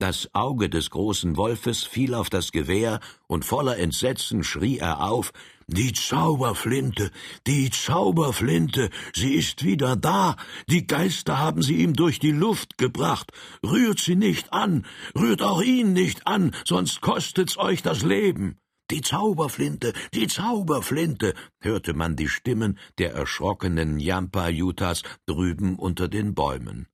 Das 0.00 0.34
Auge 0.34 0.68
des 0.68 0.90
großen 0.90 1.36
Wolfes 1.36 1.84
fiel 1.84 2.14
auf 2.14 2.28
das 2.28 2.52
Gewehr, 2.52 3.00
und 3.26 3.44
voller 3.44 3.78
Entsetzen 3.78 4.44
schrie 4.44 4.78
er 4.78 5.08
auf 5.08 5.32
Die 5.66 5.92
Zauberflinte, 5.92 7.10
die 7.46 7.70
Zauberflinte, 7.70 8.90
sie 9.14 9.34
ist 9.34 9.64
wieder 9.64 9.96
da, 9.96 10.36
die 10.68 10.86
Geister 10.86 11.38
haben 11.38 11.62
sie 11.62 11.76
ihm 11.76 11.94
durch 11.94 12.18
die 12.18 12.32
Luft 12.32 12.76
gebracht. 12.76 13.32
Rührt 13.64 14.00
sie 14.00 14.16
nicht 14.16 14.52
an, 14.52 14.84
rührt 15.16 15.40
auch 15.40 15.62
ihn 15.62 15.94
nicht 15.94 16.26
an, 16.26 16.54
sonst 16.66 17.00
kostet's 17.00 17.56
euch 17.56 17.80
das 17.80 18.02
Leben. 18.02 18.58
Die 18.90 19.00
Zauberflinte, 19.00 19.94
die 20.12 20.26
Zauberflinte, 20.26 21.34
hörte 21.60 21.94
man 21.94 22.16
die 22.16 22.28
Stimmen 22.28 22.78
der 22.98 23.14
erschrockenen 23.14 23.98
Yampa-Jutas 23.98 25.02
drüben 25.24 25.76
unter 25.76 26.06
den 26.06 26.34
Bäumen. 26.34 26.86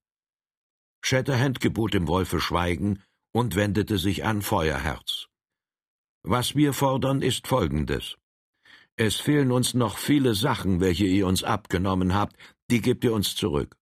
Shatterhand 1.02 1.60
gebot 1.60 1.94
dem 1.94 2.06
Wolfe 2.06 2.40
Schweigen 2.40 3.02
und 3.32 3.56
wendete 3.56 3.98
sich 3.98 4.24
an 4.24 4.42
Feuerherz. 4.42 5.26
Was 6.22 6.54
wir 6.54 6.72
fordern, 6.74 7.22
ist 7.22 7.48
folgendes. 7.48 8.16
Es 8.96 9.16
fehlen 9.16 9.50
uns 9.50 9.74
noch 9.74 9.98
viele 9.98 10.34
Sachen, 10.34 10.80
welche 10.80 11.06
ihr 11.06 11.26
uns 11.26 11.42
abgenommen 11.42 12.14
habt, 12.14 12.36
die 12.70 12.80
gebt 12.80 13.02
ihr 13.02 13.14
uns 13.14 13.34
zurück. 13.34 13.76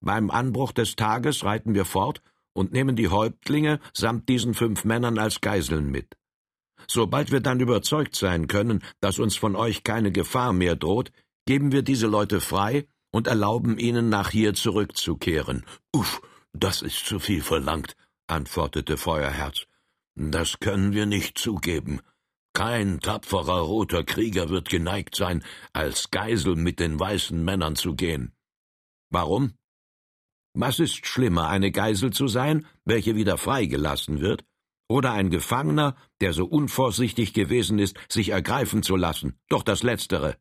Beim 0.00 0.30
Anbruch 0.30 0.72
des 0.72 0.96
Tages 0.96 1.44
reiten 1.44 1.74
wir 1.74 1.84
fort 1.84 2.20
und 2.52 2.72
nehmen 2.72 2.96
die 2.96 3.08
Häuptlinge 3.08 3.78
samt 3.92 4.28
diesen 4.28 4.54
fünf 4.54 4.84
Männern 4.84 5.18
als 5.18 5.40
Geiseln 5.40 5.90
mit. 5.90 6.17
Sobald 6.86 7.32
wir 7.32 7.40
dann 7.40 7.60
überzeugt 7.60 8.14
sein 8.14 8.46
können, 8.46 8.82
dass 9.00 9.18
uns 9.18 9.36
von 9.36 9.56
euch 9.56 9.84
keine 9.84 10.12
Gefahr 10.12 10.52
mehr 10.52 10.76
droht, 10.76 11.10
geben 11.46 11.72
wir 11.72 11.82
diese 11.82 12.06
Leute 12.06 12.40
frei 12.40 12.86
und 13.10 13.26
erlauben 13.26 13.78
ihnen, 13.78 14.08
nach 14.08 14.30
hier 14.30 14.54
zurückzukehren. 14.54 15.64
Uff, 15.94 16.20
das 16.52 16.82
ist 16.82 17.06
zu 17.06 17.18
viel 17.18 17.42
verlangt, 17.42 17.96
antwortete 18.26 18.96
Feuerherz. 18.96 19.66
Das 20.14 20.60
können 20.60 20.92
wir 20.92 21.06
nicht 21.06 21.38
zugeben. 21.38 22.00
Kein 22.52 23.00
tapferer 23.00 23.60
roter 23.60 24.02
Krieger 24.02 24.48
wird 24.48 24.68
geneigt 24.68 25.14
sein, 25.14 25.44
als 25.72 26.10
Geisel 26.10 26.56
mit 26.56 26.80
den 26.80 26.98
weißen 26.98 27.44
Männern 27.44 27.76
zu 27.76 27.94
gehen. 27.94 28.32
Warum? 29.10 29.54
Was 30.54 30.80
ist 30.80 31.06
schlimmer, 31.06 31.48
eine 31.48 31.70
Geisel 31.70 32.12
zu 32.12 32.26
sein, 32.26 32.66
welche 32.84 33.14
wieder 33.14 33.38
freigelassen 33.38 34.20
wird, 34.20 34.44
oder 34.88 35.12
ein 35.12 35.30
Gefangener, 35.30 35.96
der 36.20 36.32
so 36.32 36.46
unvorsichtig 36.46 37.34
gewesen 37.34 37.78
ist, 37.78 37.96
sich 38.08 38.30
ergreifen 38.30 38.82
zu 38.82 38.96
lassen, 38.96 39.38
doch 39.48 39.62
das 39.62 39.82
Letztere. 39.82 40.36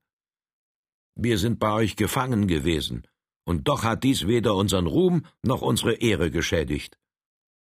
Wir 1.15 1.37
sind 1.37 1.59
bei 1.59 1.73
euch 1.73 1.95
gefangen 1.95 2.47
gewesen, 2.47 3.05
und 3.45 3.67
doch 3.67 3.83
hat 3.83 4.03
dies 4.03 4.27
weder 4.27 4.55
unseren 4.55 4.87
Ruhm 4.87 5.25
noch 5.41 5.61
unsere 5.61 5.93
Ehre 5.93 6.31
geschädigt. 6.31 6.97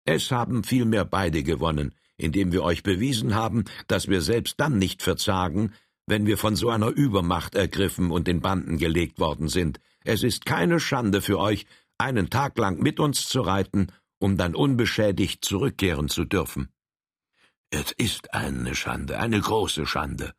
Es 0.06 0.30
haben 0.30 0.64
vielmehr 0.64 1.04
beide 1.04 1.42
gewonnen, 1.42 1.94
indem 2.16 2.52
wir 2.52 2.62
euch 2.62 2.82
bewiesen 2.82 3.34
haben, 3.34 3.64
dass 3.86 4.08
wir 4.08 4.20
selbst 4.20 4.60
dann 4.60 4.78
nicht 4.78 5.02
verzagen, 5.02 5.72
wenn 6.06 6.26
wir 6.26 6.36
von 6.36 6.56
so 6.56 6.68
einer 6.68 6.88
Übermacht 6.88 7.54
ergriffen 7.54 8.10
und 8.10 8.28
in 8.28 8.40
Banden 8.40 8.76
gelegt 8.78 9.18
worden 9.18 9.48
sind. 9.48 9.80
Es 10.04 10.22
ist 10.22 10.44
keine 10.44 10.80
Schande 10.80 11.22
für 11.22 11.38
euch, 11.38 11.66
einen 11.96 12.28
Tag 12.28 12.58
lang 12.58 12.82
mit 12.82 13.00
uns 13.00 13.28
zu 13.28 13.40
reiten, 13.40 13.88
um 14.18 14.36
dann 14.36 14.54
unbeschädigt 14.54 15.44
zurückkehren 15.44 16.08
zu 16.08 16.24
dürfen. 16.24 16.68
Es 17.76 17.90
ist 17.90 18.32
eine 18.32 18.76
Schande, 18.76 19.18
eine 19.18 19.40
große 19.40 19.84
Schande. 19.84 20.32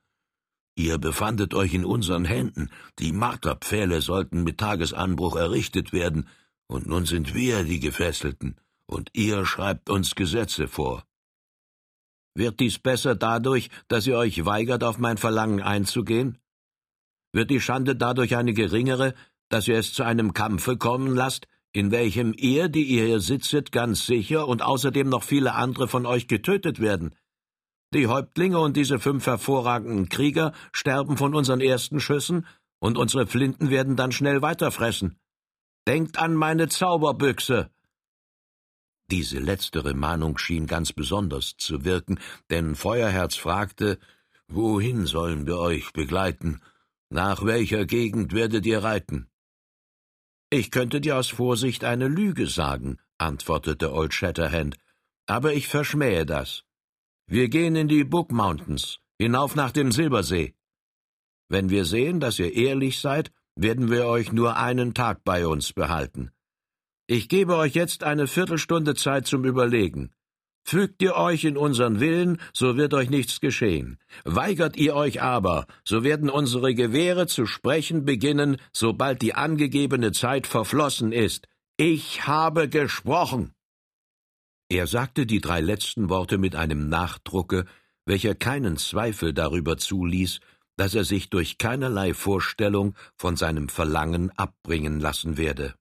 Ihr 0.77 0.98
befandet 0.98 1.54
euch 1.54 1.74
in 1.74 1.84
unseren 1.84 2.24
Händen, 2.24 2.70
die 2.98 3.12
Marterpfähle 3.12 4.00
sollten 4.00 4.46
mit 4.46 4.58
Tagesanbruch 4.58 5.36
errichtet 5.36 5.92
werden, 5.92 6.30
und 6.68 6.88
nun 6.88 7.06
sind 7.06 7.34
wir 7.34 7.65
die 7.65 7.82
Gefesselten, 7.82 8.56
und 8.86 9.10
ihr 9.12 9.46
schreibt 9.46 9.89
uns 9.89 10.15
Gesetze 10.15 10.70
vor. 10.70 11.04
Wird 12.36 12.62
dies 12.62 12.80
besser 12.80 13.15
dadurch, 13.15 13.70
dass 13.89 14.08
ihr 14.08 14.18
euch 14.18 14.46
weigert, 14.46 14.86
auf 14.86 14.98
mein 14.98 15.18
Verlangen 15.18 15.62
einzugehen? 15.62 16.38
Wird 17.34 17.51
die 17.51 17.60
Schande 17.60 17.98
dadurch 17.98 18.38
eine 18.38 18.54
geringere, 18.54 19.13
dass 19.50 19.68
ihr 19.68 19.77
es 19.77 19.92
zu 19.92 20.04
einem 20.04 20.32
Kampfe 20.32 20.77
kommen 20.77 21.13
lasst, 21.13 21.50
in 21.74 21.92
welchem 21.92 22.34
ihr, 22.38 22.70
die 22.70 22.86
ihr 22.86 23.04
hier 23.04 23.20
sitzet, 23.20 23.74
ganz 23.74 24.06
sicher 24.06 24.48
und 24.48 24.62
außerdem 24.62 25.10
noch 25.10 25.24
viele 25.24 25.56
andere 25.56 25.89
von 25.89 26.06
euch 26.06 26.30
getötet 26.30 26.80
werden? 26.80 27.13
Die 27.96 28.08
Häuptlinge 28.08 28.60
und 28.60 28.75
diese 28.75 29.00
fünf 29.00 29.25
hervorragenden 29.25 30.10
Krieger 30.10 30.52
sterben 30.74 31.16
von 31.16 31.34
unseren 31.34 31.62
ersten 31.62 32.02
Schüssen, 32.02 32.46
und 32.80 32.98
unsere 32.98 33.25
Flinten 33.25 33.70
werden 33.70 33.96
dann 33.96 34.12
schnell 34.12 34.42
weiterfressen. 34.42 35.18
Denkt 35.88 36.20
an 36.20 36.36
meine 36.36 36.68
Zauberbüchse. 36.68 37.70
Diese 39.10 39.40
letztere 39.40 39.94
Mahnung 39.94 40.38
schien 40.38 40.68
ganz 40.68 40.92
besonders 40.92 41.56
zu 41.56 41.86
wirken, 41.86 42.20
denn 42.50 42.75
Feuerherz 42.75 43.36
fragte, 43.36 43.98
Wohin 44.50 45.06
sollen 45.06 45.48
wir 45.48 45.58
euch 45.58 45.94
begleiten? 45.94 46.60
Nach 47.10 47.46
welcher 47.46 47.86
Gegend 47.86 48.34
werdet 48.34 48.66
ihr 48.66 48.84
reiten? 48.84 49.30
Ich 50.50 50.70
könnte 50.70 51.00
dir 51.00 51.16
aus 51.16 51.30
Vorsicht 51.30 51.86
eine 51.86 52.10
Lüge 52.10 52.48
sagen, 52.48 53.00
antwortete 53.18 53.94
Old 53.94 54.14
Shatterhand, 54.14 54.75
aber 55.28 55.54
ich 55.54 55.70
verschmähe 55.70 56.25
das. 56.25 56.66
Wir 57.27 57.50
gehen 57.50 57.75
in 57.75 57.88
die 57.88 58.03
Book 58.03 58.32
Mountains, 58.32 59.00
hinauf 59.17 59.55
nach 59.55 59.72
dem 59.72 59.91
Silbersee. 59.91 60.53
Wenn 61.50 61.72
wir 61.72 61.86
sehen, 61.86 62.20
dass 62.20 62.38
ihr 62.38 62.53
ehrlich 62.53 63.00
seid, 63.00 63.32
werden 63.55 63.89
wir 63.89 64.05
euch 64.05 64.32
nur 64.32 64.58
einen 64.58 64.94
Tag 64.94 65.24
bei 65.24 65.48
uns 65.48 65.74
behalten. 65.74 66.29
Ich 67.08 67.27
gebe 67.27 67.55
euch 67.55 67.74
jetzt 67.74 68.03
eine 68.03 68.27
Viertelstunde 68.27 68.94
Zeit 68.94 69.25
zum 69.25 69.44
Überlegen. 69.44 70.12
Fügt 70.67 71.01
ihr 71.01 71.15
euch 71.15 71.46
in 71.46 71.58
unseren 71.58 72.00
Willen, 72.00 72.39
so 72.53 72.77
wird 72.77 72.94
euch 72.94 73.10
nichts 73.10 73.39
geschehen. 73.39 73.98
Weigert 74.24 74.77
ihr 74.77 74.96
euch 74.96 75.22
aber, 75.24 75.65
so 75.84 76.03
werden 76.03 76.29
unsere 76.29 76.75
Gewehre 76.75 77.25
zu 77.25 77.48
sprechen 77.48 78.05
beginnen, 78.05 78.58
sobald 78.72 79.24
die 79.24 79.34
angegebene 79.34 80.12
Zeit 80.12 80.46
verflossen 80.46 81.12
ist. 81.12 81.48
Ich 81.77 82.27
habe 82.27 82.70
gesprochen. 82.70 83.55
Er 84.69 84.88
sagte 84.88 85.25
die 85.25 85.41
drei 85.41 85.62
letzten 85.62 86.10
Worte 86.10 86.38
mit 86.38 86.55
einem 86.55 86.89
Nachdrucke, 86.89 87.65
welcher 88.05 88.36
keinen 88.36 88.77
Zweifel 88.77 89.34
darüber 89.34 89.77
zuließ, 89.77 90.39
dass 90.75 90.95
er 90.95 91.03
sich 91.03 91.29
durch 91.29 91.57
keinerlei 91.57 92.13
Vorstellung 92.13 92.95
von 93.15 93.38
seinem 93.38 93.69
Verlangen 93.69 94.31
abbringen 94.31 95.00
lassen 95.00 95.38
werde. 95.38 95.75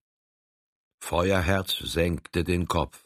Feuerherz 1.01 1.77
senkte 1.79 2.45
den 2.45 2.67
Kopf. 2.69 3.05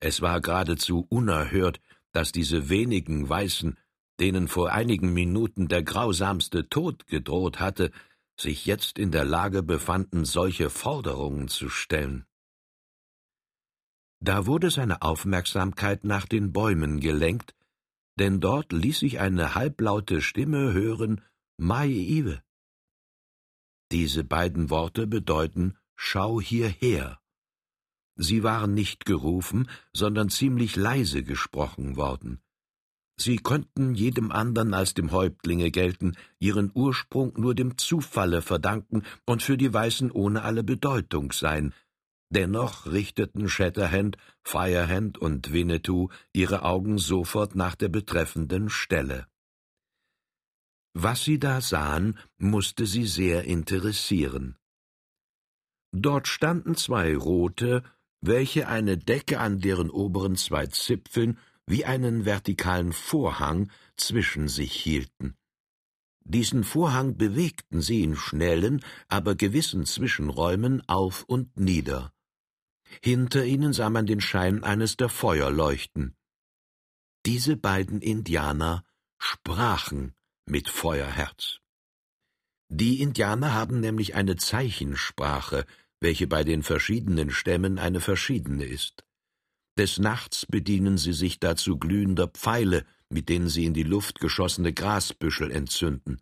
Es 0.00 0.22
war 0.22 0.40
geradezu 0.40 1.06
unerhört, 1.08 1.80
dass 2.12 2.32
diese 2.32 2.68
wenigen 2.68 3.28
Weißen, 3.28 3.78
denen 4.18 4.48
vor 4.48 4.72
einigen 4.72 5.12
Minuten 5.12 5.68
der 5.68 5.82
grausamste 5.82 6.68
Tod 6.68 7.06
gedroht 7.06 7.60
hatte, 7.60 7.90
sich 8.38 8.66
jetzt 8.66 8.98
in 8.98 9.12
der 9.12 9.24
Lage 9.24 9.62
befanden, 9.62 10.24
solche 10.24 10.70
Forderungen 10.70 11.48
zu 11.48 11.68
stellen. 11.68 12.26
Da 14.20 14.46
wurde 14.46 14.70
seine 14.70 15.00
Aufmerksamkeit 15.02 16.04
nach 16.04 16.26
den 16.26 16.52
Bäumen 16.52 17.00
gelenkt, 17.00 17.54
denn 18.18 18.40
dort 18.40 18.72
ließ 18.72 18.98
sich 19.00 19.18
eine 19.18 19.54
halblaute 19.54 20.20
Stimme 20.20 20.72
hören 20.74 21.22
Mai 21.56 21.88
Ive. 21.88 22.42
Diese 23.92 24.22
beiden 24.22 24.70
Worte 24.70 25.06
bedeuten 25.06 25.76
Schau 25.96 26.40
hierher. 26.40 27.18
Sie 28.16 28.42
waren 28.42 28.74
nicht 28.74 29.06
gerufen, 29.06 29.68
sondern 29.94 30.28
ziemlich 30.28 30.76
leise 30.76 31.22
gesprochen 31.22 31.96
worden. 31.96 32.40
Sie 33.16 33.36
konnten 33.36 33.94
jedem 33.94 34.32
andern 34.32 34.72
als 34.74 34.94
dem 34.94 35.10
Häuptlinge 35.12 35.70
gelten, 35.70 36.16
ihren 36.38 36.70
Ursprung 36.74 37.32
nur 37.38 37.54
dem 37.54 37.76
Zufalle 37.78 38.40
verdanken 38.42 39.02
und 39.26 39.42
für 39.42 39.56
die 39.56 39.72
Weißen 39.72 40.10
ohne 40.10 40.42
alle 40.42 40.62
Bedeutung 40.62 41.32
sein, 41.32 41.74
Dennoch 42.32 42.86
richteten 42.86 43.48
Shatterhand, 43.48 44.16
Firehand 44.44 45.18
und 45.18 45.52
Winnetou 45.52 46.10
ihre 46.32 46.62
Augen 46.62 46.96
sofort 46.96 47.56
nach 47.56 47.74
der 47.74 47.88
betreffenden 47.88 48.70
Stelle. 48.70 49.26
Was 50.94 51.24
sie 51.24 51.38
da 51.40 51.60
sahen, 51.60 52.18
musste 52.38 52.86
sie 52.86 53.06
sehr 53.06 53.44
interessieren. 53.44 54.56
Dort 55.92 56.28
standen 56.28 56.76
zwei 56.76 57.16
rote, 57.16 57.82
welche 58.20 58.68
eine 58.68 58.96
Decke 58.96 59.40
an 59.40 59.60
deren 59.60 59.90
oberen 59.90 60.36
zwei 60.36 60.66
Zipfeln 60.66 61.38
wie 61.66 61.84
einen 61.84 62.24
vertikalen 62.24 62.92
Vorhang 62.92 63.70
zwischen 63.96 64.46
sich 64.46 64.72
hielten. 64.72 65.36
Diesen 66.24 66.62
Vorhang 66.62 67.16
bewegten 67.16 67.80
sie 67.80 68.04
in 68.04 68.14
schnellen, 68.14 68.84
aber 69.08 69.34
gewissen 69.34 69.84
Zwischenräumen 69.84 70.88
auf 70.88 71.24
und 71.24 71.58
nieder. 71.58 72.12
Hinter 73.02 73.44
ihnen 73.44 73.72
sah 73.72 73.90
man 73.90 74.06
den 74.06 74.20
Schein 74.20 74.64
eines 74.64 74.96
der 74.96 75.08
Feuer 75.08 75.50
leuchten. 75.50 76.16
Diese 77.26 77.56
beiden 77.56 78.00
Indianer 78.00 78.84
sprachen 79.18 80.14
mit 80.46 80.68
Feuerherz. 80.68 81.60
Die 82.68 83.00
Indianer 83.00 83.52
haben 83.52 83.80
nämlich 83.80 84.14
eine 84.14 84.36
Zeichensprache, 84.36 85.66
welche 86.00 86.26
bei 86.26 86.44
den 86.44 86.62
verschiedenen 86.62 87.30
Stämmen 87.30 87.78
eine 87.78 88.00
verschiedene 88.00 88.64
ist. 88.64 89.04
Des 89.76 89.98
Nachts 89.98 90.46
bedienen 90.46 90.98
sie 90.98 91.12
sich 91.12 91.40
dazu 91.40 91.78
glühender 91.78 92.28
Pfeile, 92.28 92.84
mit 93.08 93.28
denen 93.28 93.48
sie 93.48 93.66
in 93.66 93.74
die 93.74 93.82
Luft 93.82 94.20
geschossene 94.20 94.72
Grasbüschel 94.72 95.50
entzünden. 95.50 96.20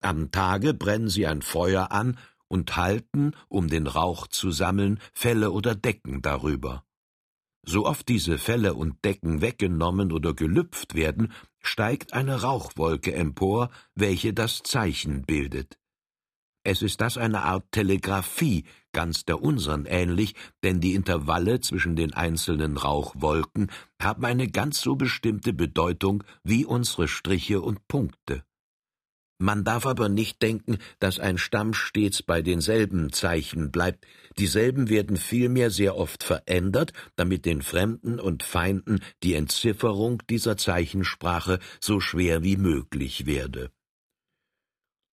Am 0.00 0.30
Tage 0.30 0.74
brennen 0.74 1.08
sie 1.08 1.26
ein 1.26 1.42
Feuer 1.42 1.90
an 1.90 2.18
und 2.48 2.76
halten, 2.76 3.32
um 3.48 3.68
den 3.68 3.86
Rauch 3.86 4.26
zu 4.26 4.50
sammeln, 4.50 5.00
Felle 5.12 5.50
oder 5.50 5.74
Decken 5.74 6.22
darüber. 6.22 6.84
So 7.68 7.84
oft 7.84 8.08
diese 8.08 8.38
Felle 8.38 8.74
und 8.74 9.04
Decken 9.04 9.40
weggenommen 9.40 10.12
oder 10.12 10.34
gelüpft 10.34 10.94
werden, 10.94 11.32
steigt 11.60 12.12
eine 12.12 12.42
Rauchwolke 12.42 13.12
empor, 13.12 13.70
welche 13.96 14.32
das 14.32 14.62
Zeichen 14.62 15.22
bildet. 15.22 15.76
Es 16.62 16.82
ist 16.82 17.00
das 17.00 17.16
eine 17.16 17.42
Art 17.42 17.70
Telegraphie, 17.70 18.64
ganz 18.92 19.24
der 19.24 19.40
unseren 19.40 19.84
ähnlich, 19.84 20.34
denn 20.64 20.80
die 20.80 20.94
Intervalle 20.94 21.60
zwischen 21.60 21.94
den 21.94 22.12
einzelnen 22.12 22.76
Rauchwolken 22.76 23.70
haben 24.00 24.24
eine 24.24 24.48
ganz 24.48 24.80
so 24.80 24.96
bestimmte 24.96 25.52
Bedeutung 25.52 26.24
wie 26.42 26.64
unsere 26.64 27.06
Striche 27.06 27.60
und 27.60 27.86
Punkte. 27.86 28.44
Man 29.38 29.64
darf 29.64 29.84
aber 29.84 30.08
nicht 30.08 30.40
denken, 30.40 30.78
dass 30.98 31.18
ein 31.18 31.36
Stamm 31.36 31.74
stets 31.74 32.22
bei 32.22 32.40
denselben 32.40 33.12
Zeichen 33.12 33.70
bleibt, 33.70 34.06
dieselben 34.38 34.88
werden 34.88 35.18
vielmehr 35.18 35.70
sehr 35.70 35.96
oft 35.96 36.22
verändert, 36.22 36.94
damit 37.16 37.44
den 37.44 37.60
Fremden 37.60 38.18
und 38.18 38.42
Feinden 38.42 39.00
die 39.22 39.34
Entzifferung 39.34 40.22
dieser 40.30 40.56
Zeichensprache 40.56 41.58
so 41.80 42.00
schwer 42.00 42.42
wie 42.42 42.56
möglich 42.56 43.26
werde. 43.26 43.70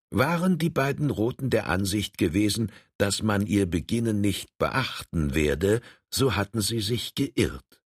Waren 0.09 0.57
die 0.57 0.69
beiden 0.69 1.09
Roten 1.09 1.49
der 1.49 1.67
Ansicht 1.67 2.17
gewesen, 2.17 2.71
dass 2.97 3.23
man 3.23 3.45
ihr 3.45 3.65
Beginnen 3.65 4.21
nicht 4.21 4.57
beachten 4.57 5.33
werde, 5.33 5.81
so 6.09 6.35
hatten 6.35 6.61
sie 6.61 6.81
sich 6.81 7.15
geirrt. 7.15 7.81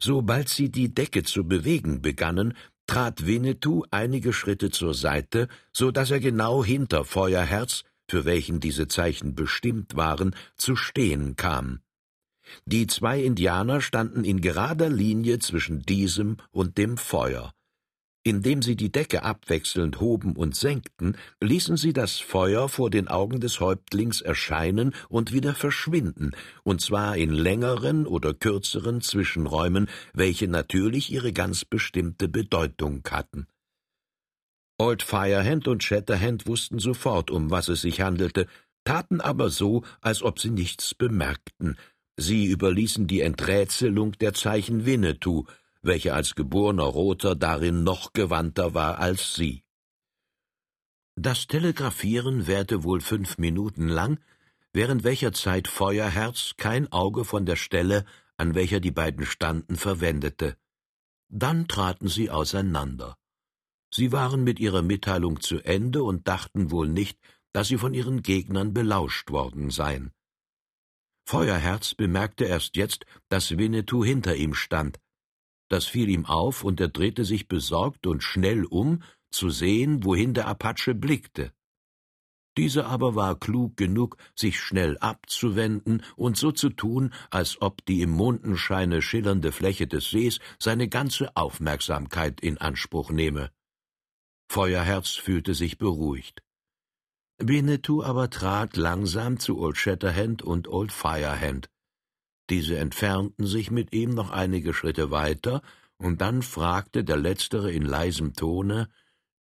Sobald 0.00 0.48
sie 0.48 0.70
die 0.70 0.94
Decke 0.94 1.22
zu 1.22 1.46
bewegen 1.46 2.00
begannen, 2.02 2.54
trat 2.92 3.26
Winnetou 3.26 3.86
einige 3.90 4.34
Schritte 4.34 4.68
zur 4.70 4.92
Seite, 4.92 5.48
so 5.72 5.90
dass 5.90 6.10
er 6.10 6.20
genau 6.20 6.62
hinter 6.62 7.06
Feuerherz, 7.06 7.84
für 8.06 8.26
welchen 8.26 8.60
diese 8.60 8.86
Zeichen 8.86 9.34
bestimmt 9.34 9.96
waren, 9.96 10.36
zu 10.58 10.76
stehen 10.76 11.34
kam. 11.34 11.80
Die 12.66 12.86
zwei 12.86 13.22
Indianer 13.22 13.80
standen 13.80 14.24
in 14.24 14.42
gerader 14.42 14.90
Linie 14.90 15.38
zwischen 15.38 15.80
diesem 15.80 16.36
und 16.50 16.76
dem 16.76 16.98
Feuer. 16.98 17.54
Indem 18.24 18.62
sie 18.62 18.76
die 18.76 18.92
Decke 18.92 19.24
abwechselnd 19.24 19.98
hoben 19.98 20.36
und 20.36 20.54
senkten, 20.54 21.16
ließen 21.40 21.76
sie 21.76 21.92
das 21.92 22.20
Feuer 22.20 22.68
vor 22.68 22.88
den 22.88 23.08
Augen 23.08 23.40
des 23.40 23.58
Häuptlings 23.58 24.20
erscheinen 24.20 24.94
und 25.08 25.32
wieder 25.32 25.54
verschwinden, 25.56 26.30
und 26.62 26.80
zwar 26.80 27.16
in 27.16 27.30
längeren 27.30 28.06
oder 28.06 28.32
kürzeren 28.32 29.00
Zwischenräumen, 29.00 29.88
welche 30.12 30.46
natürlich 30.46 31.12
ihre 31.12 31.32
ganz 31.32 31.64
bestimmte 31.64 32.28
Bedeutung 32.28 33.02
hatten. 33.10 33.48
Old 34.78 35.02
Firehand 35.02 35.66
und 35.66 35.82
Shatterhand 35.82 36.46
wussten 36.46 36.78
sofort, 36.78 37.30
um 37.30 37.50
was 37.50 37.68
es 37.68 37.82
sich 37.82 38.00
handelte, 38.00 38.46
taten 38.84 39.20
aber 39.20 39.50
so, 39.50 39.82
als 40.00 40.22
ob 40.22 40.38
sie 40.38 40.50
nichts 40.50 40.94
bemerkten. 40.94 41.76
Sie 42.16 42.46
überließen 42.46 43.06
die 43.06 43.20
Enträtselung 43.20 44.12
der 44.12 44.34
Zeichen 44.34 44.86
Winnetou, 44.86 45.44
welcher 45.82 46.14
als 46.14 46.34
geborener 46.34 46.84
Roter 46.84 47.34
darin 47.34 47.82
noch 47.82 48.12
gewandter 48.12 48.74
war 48.74 48.98
als 48.98 49.34
sie. 49.34 49.64
Das 51.16 51.46
Telegraphieren 51.46 52.46
währte 52.46 52.84
wohl 52.84 53.00
fünf 53.00 53.36
Minuten 53.36 53.88
lang, 53.88 54.18
während 54.72 55.04
welcher 55.04 55.32
Zeit 55.32 55.68
Feuerherz 55.68 56.54
kein 56.56 56.90
Auge 56.90 57.24
von 57.24 57.44
der 57.44 57.56
Stelle, 57.56 58.06
an 58.38 58.54
welcher 58.54 58.80
die 58.80 58.90
beiden 58.90 59.26
standen, 59.26 59.76
verwendete. 59.76 60.56
Dann 61.28 61.68
traten 61.68 62.08
sie 62.08 62.30
auseinander. 62.30 63.16
Sie 63.94 64.10
waren 64.10 64.42
mit 64.42 64.58
ihrer 64.58 64.82
Mitteilung 64.82 65.40
zu 65.40 65.60
Ende 65.60 66.02
und 66.02 66.26
dachten 66.26 66.70
wohl 66.70 66.88
nicht, 66.88 67.18
dass 67.52 67.68
sie 67.68 67.76
von 67.76 67.92
ihren 67.92 68.22
Gegnern 68.22 68.72
belauscht 68.72 69.30
worden 69.30 69.70
seien. 69.70 70.12
Feuerherz 71.24 71.94
bemerkte 71.94 72.44
erst 72.44 72.76
jetzt, 72.76 73.04
dass 73.28 73.58
Winnetou 73.58 74.04
hinter 74.04 74.34
ihm 74.34 74.54
stand. 74.54 74.98
Das 75.72 75.86
fiel 75.86 76.10
ihm 76.10 76.26
auf, 76.26 76.64
und 76.64 76.82
er 76.82 76.88
drehte 76.88 77.24
sich 77.24 77.48
besorgt 77.48 78.06
und 78.06 78.22
schnell 78.22 78.66
um, 78.66 79.02
zu 79.30 79.48
sehen, 79.48 80.04
wohin 80.04 80.34
der 80.34 80.46
Apache 80.46 80.94
blickte. 80.94 81.50
Dieser 82.58 82.88
aber 82.88 83.14
war 83.14 83.40
klug 83.40 83.78
genug, 83.78 84.18
sich 84.36 84.60
schnell 84.60 84.98
abzuwenden 84.98 86.02
und 86.14 86.36
so 86.36 86.52
zu 86.52 86.68
tun, 86.68 87.14
als 87.30 87.62
ob 87.62 87.82
die 87.86 88.02
im 88.02 88.10
Mondenscheine 88.10 89.00
schillernde 89.00 89.50
Fläche 89.50 89.86
des 89.86 90.10
Sees 90.10 90.40
seine 90.58 90.90
ganze 90.90 91.34
Aufmerksamkeit 91.38 92.42
in 92.42 92.58
Anspruch 92.58 93.10
nehme. 93.10 93.50
Feuerherz 94.50 95.12
fühlte 95.12 95.54
sich 95.54 95.78
beruhigt. 95.78 96.42
Winnetou 97.38 98.02
aber 98.02 98.28
trat 98.28 98.76
langsam 98.76 99.38
zu 99.38 99.58
Old 99.58 99.78
Shatterhand 99.78 100.42
und 100.42 100.68
Old 100.68 100.92
Firehand. 100.92 101.71
Diese 102.50 102.76
entfernten 102.76 103.46
sich 103.46 103.70
mit 103.70 103.92
ihm 103.92 104.10
noch 104.10 104.30
einige 104.30 104.74
Schritte 104.74 105.10
weiter, 105.10 105.62
und 105.96 106.20
dann 106.20 106.42
fragte 106.42 107.04
der 107.04 107.16
Letztere 107.16 107.70
in 107.72 107.82
leisem 107.82 108.34
Tone 108.34 108.88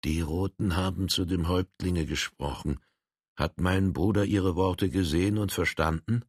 Die 0.03 0.21
Roten 0.21 0.75
haben 0.75 1.09
zu 1.09 1.25
dem 1.25 1.47
Häuptlinge 1.47 2.05
gesprochen. 2.05 2.79
Hat 3.35 3.62
mein 3.62 3.93
Bruder 3.93 4.25
Ihre 4.25 4.55
Worte 4.55 4.89
gesehen 4.89 5.38
und 5.38 5.51
verstanden? 5.51 6.25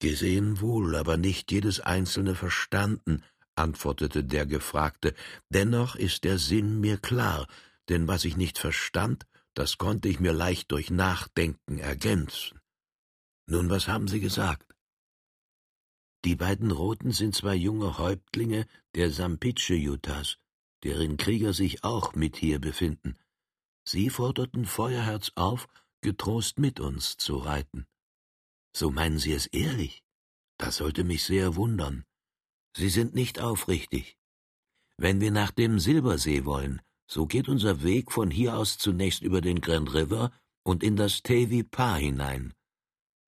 Gesehen 0.00 0.60
wohl, 0.60 0.96
aber 0.96 1.16
nicht 1.16 1.52
jedes 1.52 1.78
einzelne 1.78 2.34
verstanden, 2.34 3.22
antwortete 3.54 4.24
der 4.24 4.46
Gefragte. 4.46 5.14
Dennoch 5.48 5.94
ist 5.94 6.24
der 6.24 6.38
Sinn 6.38 6.80
mir 6.80 6.98
klar, 6.98 7.46
denn 7.88 8.08
was 8.08 8.24
ich 8.24 8.36
nicht 8.36 8.58
verstand, 8.58 9.26
das 9.54 9.78
konnte 9.78 10.08
ich 10.08 10.18
mir 10.18 10.32
leicht 10.32 10.72
durch 10.72 10.90
Nachdenken 10.90 11.78
ergänzen. 11.78 12.58
Nun, 13.46 13.70
was 13.70 13.86
haben 13.86 14.08
Sie 14.08 14.20
gesagt? 14.20 14.71
Die 16.24 16.36
beiden 16.36 16.70
Roten 16.70 17.10
sind 17.10 17.34
zwei 17.34 17.54
junge 17.54 17.98
Häuptlinge 17.98 18.66
der 18.94 19.10
Sampice-Jutas, 19.10 20.38
deren 20.84 21.16
Krieger 21.16 21.52
sich 21.52 21.82
auch 21.82 22.14
mit 22.14 22.36
hier 22.36 22.60
befinden. 22.60 23.18
Sie 23.84 24.08
forderten 24.10 24.64
Feuerherz 24.64 25.32
auf, 25.34 25.68
getrost 26.00 26.58
mit 26.58 26.78
uns 26.78 27.16
zu 27.16 27.36
reiten. 27.38 27.86
So 28.74 28.90
meinen 28.90 29.18
Sie 29.18 29.32
es 29.32 29.46
ehrlich? 29.46 30.02
Das 30.58 30.76
sollte 30.76 31.02
mich 31.02 31.24
sehr 31.24 31.56
wundern. 31.56 32.04
Sie 32.76 32.88
sind 32.88 33.14
nicht 33.14 33.40
aufrichtig. 33.40 34.16
Wenn 34.96 35.20
wir 35.20 35.32
nach 35.32 35.50
dem 35.50 35.80
Silbersee 35.80 36.44
wollen, 36.44 36.80
so 37.06 37.26
geht 37.26 37.48
unser 37.48 37.82
Weg 37.82 38.12
von 38.12 38.30
hier 38.30 38.56
aus 38.56 38.78
zunächst 38.78 39.22
über 39.22 39.40
den 39.40 39.60
Grand 39.60 39.92
River 39.92 40.32
und 40.62 40.84
in 40.84 40.96
das 40.96 41.22
Tevi 41.22 41.64
Pa 41.64 41.96
hinein. 41.96 42.54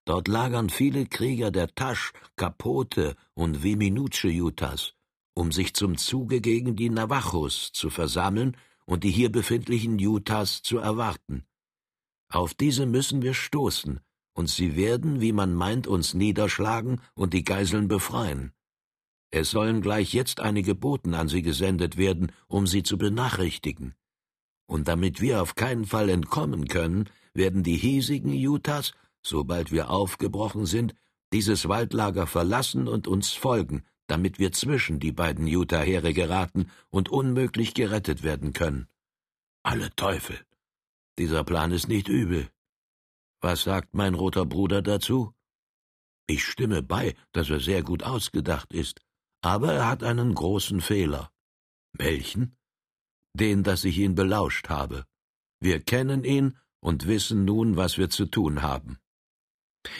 Dort 0.05 0.27
lagern 0.27 0.69
viele 0.69 1.07
Krieger 1.07 1.49
der 1.49 1.73
Tasch, 1.73 2.13
Capote 2.35 3.15
und 3.33 3.63
Weminuche 3.63 4.29
Jutas, 4.29 4.93
um 5.33 5.51
sich 5.51 5.73
zum 5.73 5.97
Zuge 5.97 6.41
gegen 6.41 6.75
die 6.75 6.89
Navajos 6.89 7.71
zu 7.73 7.89
versammeln 7.89 8.55
und 8.85 9.03
die 9.03 9.09
hier 9.09 9.31
befindlichen 9.31 9.97
Jutas 9.97 10.61
zu 10.61 10.77
erwarten. 10.77 11.43
Auf 12.29 12.53
diese 12.53 12.85
müssen 12.85 13.23
wir 13.23 13.33
stoßen, 13.33 13.99
und 14.33 14.49
sie 14.49 14.75
werden, 14.75 15.21
wie 15.21 15.31
man 15.31 15.53
meint, 15.55 15.87
uns 15.87 16.13
niederschlagen 16.13 17.01
und 17.15 17.33
die 17.33 17.43
Geiseln 17.43 17.87
befreien. 17.87 18.51
Es 19.31 19.49
sollen 19.49 19.81
gleich 19.81 20.13
jetzt 20.13 20.39
einige 20.39 20.75
Boten 20.75 21.13
an 21.15 21.29
sie 21.29 21.41
gesendet 21.41 21.97
werden, 21.97 22.31
um 22.47 22.67
sie 22.67 22.83
zu 22.83 22.97
benachrichtigen. 22.97 23.95
Und 24.67 24.87
damit 24.87 25.19
wir 25.19 25.41
auf 25.41 25.55
keinen 25.55 25.85
Fall 25.85 26.09
entkommen 26.09 26.67
können, 26.67 27.09
werden 27.33 27.63
die 27.63 27.77
hiesigen 27.77 28.33
Utahs, 28.33 28.93
sobald 29.25 29.71
wir 29.71 29.89
aufgebrochen 29.89 30.65
sind, 30.65 30.95
dieses 31.33 31.67
Waldlager 31.67 32.27
verlassen 32.27 32.87
und 32.87 33.07
uns 33.07 33.33
folgen, 33.33 33.83
damit 34.07 34.37
wir 34.37 34.51
zwischen 34.51 34.99
die 34.99 35.11
beiden 35.11 35.47
Utah-Heere 35.47 36.13
geraten 36.13 36.69
und 36.89 37.09
unmöglich 37.09 37.73
gerettet 37.73 38.23
werden 38.23 38.53
können. 38.53 38.87
Alle 39.63 39.89
Teufel! 39.95 40.39
Dieser 41.17 41.43
Plan 41.43 41.71
ist 41.71 41.87
nicht 41.87 42.07
übel. 42.07 42.49
Was 43.41 43.63
sagt 43.63 43.93
mein 43.93 44.13
roter 44.13 44.45
Bruder 44.45 44.81
dazu? 44.81 45.33
Ich 46.27 46.43
stimme 46.45 46.83
bei, 46.83 47.15
dass 47.31 47.49
er 47.49 47.59
sehr 47.59 47.83
gut 47.83 48.03
ausgedacht 48.03 48.73
ist, 48.73 49.01
aber 49.41 49.73
er 49.73 49.87
hat 49.87 50.03
einen 50.03 50.35
großen 50.35 50.81
Fehler. 50.81 51.31
Welchen? 51.93 52.57
Den, 53.33 53.63
dass 53.63 53.83
ich 53.85 53.97
ihn 53.97 54.15
belauscht 54.15 54.69
habe. 54.69 55.05
Wir 55.59 55.79
kennen 55.79 56.23
ihn 56.23 56.57
und 56.79 57.07
wissen 57.07 57.45
nun, 57.45 57.75
was 57.75 57.97
wir 57.97 58.09
zu 58.09 58.25
tun 58.25 58.61
haben. 58.61 58.99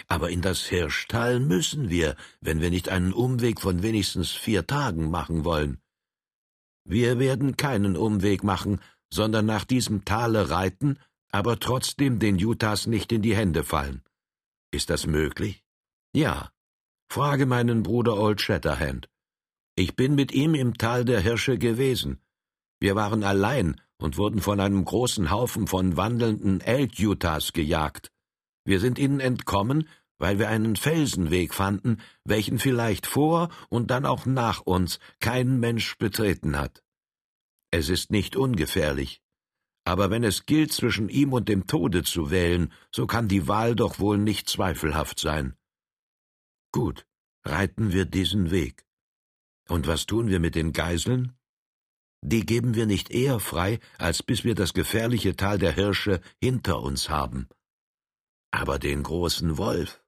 Aber 0.08 0.30
in 0.30 0.42
das 0.42 0.66
Hirschtal 0.66 1.40
müssen 1.40 1.90
wir, 1.90 2.16
wenn 2.42 2.62
wir 2.62 2.70
nicht 2.70 2.90
einen 2.90 3.14
Umweg 3.14 3.62
von 3.62 3.84
wenigstens 3.84 4.32
vier 4.32 4.68
Tagen 4.68 5.10
machen 5.10 5.46
wollen. 5.46 5.80
Wir 6.84 7.20
werden 7.20 7.58
keinen 7.58 7.98
Umweg 7.98 8.44
machen, 8.44 8.80
sondern 9.10 9.46
nach 9.46 9.66
diesem 9.66 10.06
Tale 10.06 10.50
reiten, 10.50 11.00
aber 11.32 11.60
trotzdem 11.60 12.20
den 12.20 12.44
Utahs 12.44 12.88
nicht 12.88 13.12
in 13.12 13.22
die 13.22 13.36
Hände 13.36 13.64
fallen. 13.64 14.04
Ist 14.72 14.90
das 14.90 15.08
möglich? 15.08 15.64
Ja. 16.14 16.52
Frage 17.10 17.46
meinen 17.46 17.84
Bruder 17.84 18.18
Old 18.18 18.42
Shatterhand. 18.42 19.10
Ich 19.76 19.96
bin 19.96 20.16
mit 20.16 20.32
ihm 20.32 20.56
im 20.56 20.78
Tal 20.78 21.06
der 21.06 21.20
Hirsche 21.20 21.58
gewesen. 21.58 22.20
Wir 22.80 22.96
waren 22.96 23.24
allein 23.24 23.82
und 23.98 24.18
wurden 24.18 24.42
von 24.42 24.60
einem 24.60 24.84
großen 24.86 25.32
Haufen 25.32 25.68
von 25.68 25.98
wandelnden 25.98 26.62
Elk-Utahs 26.62 27.54
gejagt. 27.54 28.12
Wir 28.66 28.80
sind 28.80 29.00
ihnen 29.00 29.20
entkommen, 29.20 29.88
weil 30.18 30.40
wir 30.40 30.50
einen 30.50 30.76
Felsenweg 30.76 31.54
fanden, 31.54 32.02
welchen 32.24 32.60
vielleicht 32.60 33.06
vor 33.06 33.50
und 33.70 33.92
dann 33.92 34.06
auch 34.06 34.26
nach 34.26 34.62
uns 34.62 35.00
kein 35.20 35.60
Mensch 35.60 35.98
betreten 35.98 36.58
hat. 36.58 36.84
Es 37.72 37.90
ist 37.90 38.12
nicht 38.12 38.36
ungefährlich. 38.36 39.22
Aber 39.84 40.10
wenn 40.10 40.24
es 40.24 40.46
gilt, 40.48 40.74
zwischen 40.74 41.10
ihm 41.10 41.32
und 41.32 41.48
dem 41.48 41.68
Tode 41.68 42.04
zu 42.04 42.32
wählen, 42.32 42.74
so 42.92 43.06
kann 43.06 43.28
die 43.28 43.48
Wahl 43.48 43.76
doch 43.76 44.00
wohl 44.00 44.18
nicht 44.18 44.50
zweifelhaft 44.50 45.20
sein. 45.20 45.56
Gut, 46.72 47.06
reiten 47.44 47.94
wir 47.94 48.06
diesen 48.06 48.50
Weg. 48.50 48.86
Und 49.68 49.86
was 49.86 50.08
tun 50.08 50.28
wir 50.28 50.40
mit 50.40 50.56
den 50.56 50.74
Geiseln? 50.74 51.38
Die 52.22 52.46
geben 52.46 52.74
wir 52.74 52.88
nicht 52.88 53.12
eher 53.12 53.40
frei, 53.40 53.80
als 54.00 54.24
bis 54.24 54.44
wir 54.44 54.56
das 54.56 54.74
gefährliche 54.74 55.36
Tal 55.36 55.60
der 55.60 55.74
Hirsche 55.74 56.22
hinter 56.42 56.82
uns 56.82 57.10
haben. 57.10 57.48
Aber 58.62 58.80
den 58.80 59.04
großen 59.04 59.58
Wolf. 59.58 60.02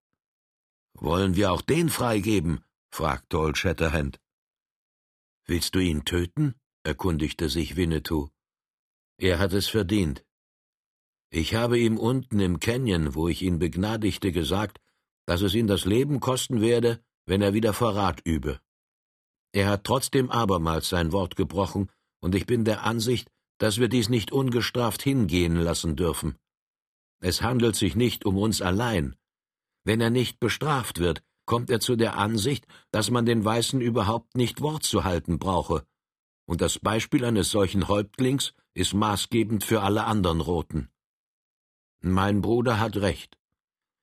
Wollen 0.94 1.36
wir 1.36 1.52
auch 1.52 1.62
den 1.62 1.90
freigeben? 1.90 2.64
fragte 2.90 3.38
Old 3.40 3.58
Shatterhand. 3.58 4.22
Willst 5.46 5.76
du 5.76 5.80
ihn 5.80 6.06
töten? 6.06 6.56
erkundigte 6.84 7.50
sich 7.50 7.76
Winnetou. 7.76 8.30
Er 9.18 9.40
hat 9.40 9.52
es 9.52 9.68
verdient. 9.68 10.24
Ich 11.30 11.56
habe 11.56 11.78
ihm 11.78 11.98
unten 11.98 12.40
im 12.40 12.62
Canyon, 12.62 13.16
wo 13.16 13.28
ich 13.28 13.42
ihn 13.42 13.60
begnadigte, 13.60 14.32
gesagt, 14.32 14.80
dass 15.26 15.42
es 15.42 15.54
ihn 15.54 15.68
das 15.68 15.84
Leben 15.84 16.22
kosten 16.22 16.62
werde, 16.62 17.04
wenn 17.26 17.42
er 17.42 17.54
wieder 17.54 17.74
Verrat 17.74 18.22
übe. 18.24 18.62
Er 19.52 19.68
hat 19.68 19.84
trotzdem 19.84 20.32
abermals 20.32 20.88
sein 20.88 21.12
Wort 21.12 21.36
gebrochen, 21.36 21.92
und 22.22 22.34
ich 22.34 22.46
bin 22.46 22.64
der 22.64 22.86
Ansicht, 22.86 23.30
dass 23.58 23.78
wir 23.78 23.90
dies 23.90 24.08
nicht 24.08 24.32
ungestraft 24.32 25.02
hingehen 25.04 25.58
lassen 25.58 25.98
dürfen. 25.98 26.38
Es 27.20 27.42
handelt 27.42 27.76
sich 27.76 27.96
nicht 27.96 28.26
um 28.26 28.38
uns 28.38 28.62
allein. 28.62 29.16
Wenn 29.84 30.02
er 30.02 30.10
nicht 30.10 30.40
bestraft 30.40 31.00
wird, 31.00 31.24
kommt 31.46 31.70
er 31.70 31.80
zu 31.80 31.96
der 31.96 32.18
Ansicht, 32.18 32.68
dass 32.92 33.10
man 33.10 33.26
den 33.26 33.44
Weißen 33.44 33.82
überhaupt 33.82 34.36
nicht 34.36 34.62
Wort 34.62 34.84
zu 34.84 35.04
halten 35.04 35.40
brauche, 35.40 35.86
und 36.46 36.62
das 36.62 36.80
Beispiel 36.80 37.26
eines 37.26 37.52
solchen 37.52 37.88
Häuptlings 37.88 38.54
ist 38.74 38.94
maßgebend 38.94 39.64
für 39.64 39.82
alle 39.82 40.06
anderen 40.06 40.42
Roten. 40.42 40.90
Mein 42.02 42.42
Bruder 42.42 42.80
hat 42.80 42.98
recht. 42.98 43.38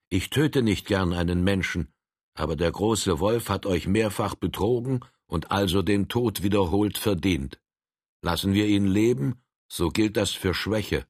Ich 0.09 0.29
töte 0.29 0.61
nicht 0.61 0.85
gern 0.85 1.13
einen 1.13 1.43
Menschen, 1.43 1.93
aber 2.33 2.55
der 2.55 2.71
große 2.71 3.19
Wolf 3.19 3.49
hat 3.49 3.65
euch 3.65 3.87
mehrfach 3.87 4.35
betrogen 4.35 4.99
und 5.27 5.51
also 5.51 5.81
den 5.81 6.07
Tod 6.07 6.43
wiederholt 6.43 6.97
verdient. 6.97 7.59
Lassen 8.21 8.53
wir 8.53 8.67
ihn 8.67 8.87
leben, 8.87 9.41
so 9.67 9.89
gilt 9.89 10.17
das 10.17 10.31
für 10.31 10.53
Schwäche. 10.53 11.07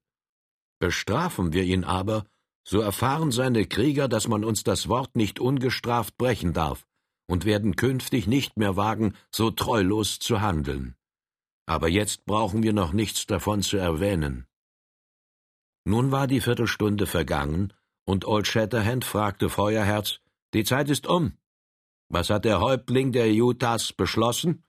Bestrafen 0.80 1.54
wir 1.54 1.64
ihn 1.64 1.84
aber, 1.84 2.26
so 2.68 2.80
erfahren 2.80 3.32
seine 3.32 3.66
Krieger, 3.66 4.08
dass 4.08 4.28
man 4.28 4.44
uns 4.44 4.64
das 4.64 4.88
Wort 4.88 5.16
nicht 5.16 5.40
ungestraft 5.40 6.18
brechen 6.18 6.54
darf 6.54 6.86
und 7.28 7.46
werden 7.46 7.76
künftig 7.76 8.28
nicht 8.28 8.58
mehr 8.58 8.76
wagen, 8.76 9.16
so 9.32 9.52
treulos 9.52 10.20
zu 10.20 10.42
handeln. 10.42 10.96
Aber 11.68 11.88
jetzt 11.88 12.26
brauchen 12.26 12.64
wir 12.64 12.74
noch 12.74 12.94
nichts 12.94 13.26
davon 13.26 13.62
zu 13.62 13.78
erwähnen. 13.78 14.46
Nun 15.86 16.12
war 16.12 16.28
die 16.28 16.42
Viertelstunde 16.42 17.06
vergangen, 17.06 17.74
und 18.06 18.26
Old 18.26 18.48
Shatterhand 18.48 19.06
fragte 19.06 19.50
Feuerherz, 19.50 20.20
die 20.54 20.64
Zeit 20.64 20.90
ist 20.90 21.08
um. 21.08 21.38
Was 22.10 22.30
hat 22.30 22.46
der 22.46 22.60
Häuptling 22.60 23.12
der 23.12 23.28
Utahs 23.28 23.94
beschlossen? 23.94 24.64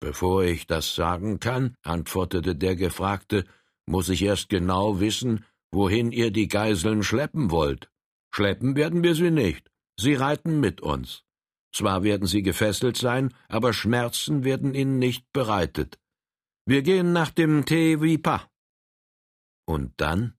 Bevor 0.00 0.44
ich 0.44 0.66
das 0.66 0.94
sagen 0.94 1.40
kann, 1.40 1.76
antwortete 1.82 2.56
der 2.56 2.74
Gefragte, 2.74 3.44
muss 3.86 4.08
ich 4.08 4.22
erst 4.22 4.48
genau 4.48 5.00
wissen, 5.00 5.44
wohin 5.70 6.12
ihr 6.12 6.30
die 6.30 6.48
Geiseln 6.48 7.02
schleppen 7.02 7.50
wollt. 7.50 7.90
Schleppen 8.34 8.76
werden 8.76 9.02
wir 9.02 9.14
sie 9.14 9.30
nicht. 9.30 9.70
Sie 9.98 10.14
reiten 10.14 10.60
mit 10.60 10.80
uns. 10.80 11.24
Zwar 11.72 12.02
werden 12.02 12.26
sie 12.26 12.42
gefesselt 12.42 12.96
sein, 12.96 13.34
aber 13.48 13.72
Schmerzen 13.72 14.44
werden 14.44 14.74
ihnen 14.74 14.98
nicht 14.98 15.30
bereitet. 15.32 15.98
Wir 16.66 16.82
gehen 16.82 17.12
nach 17.12 17.30
dem 17.30 17.64
Tevipa. 17.64 18.48
Und 19.66 19.92
dann? 19.96 20.34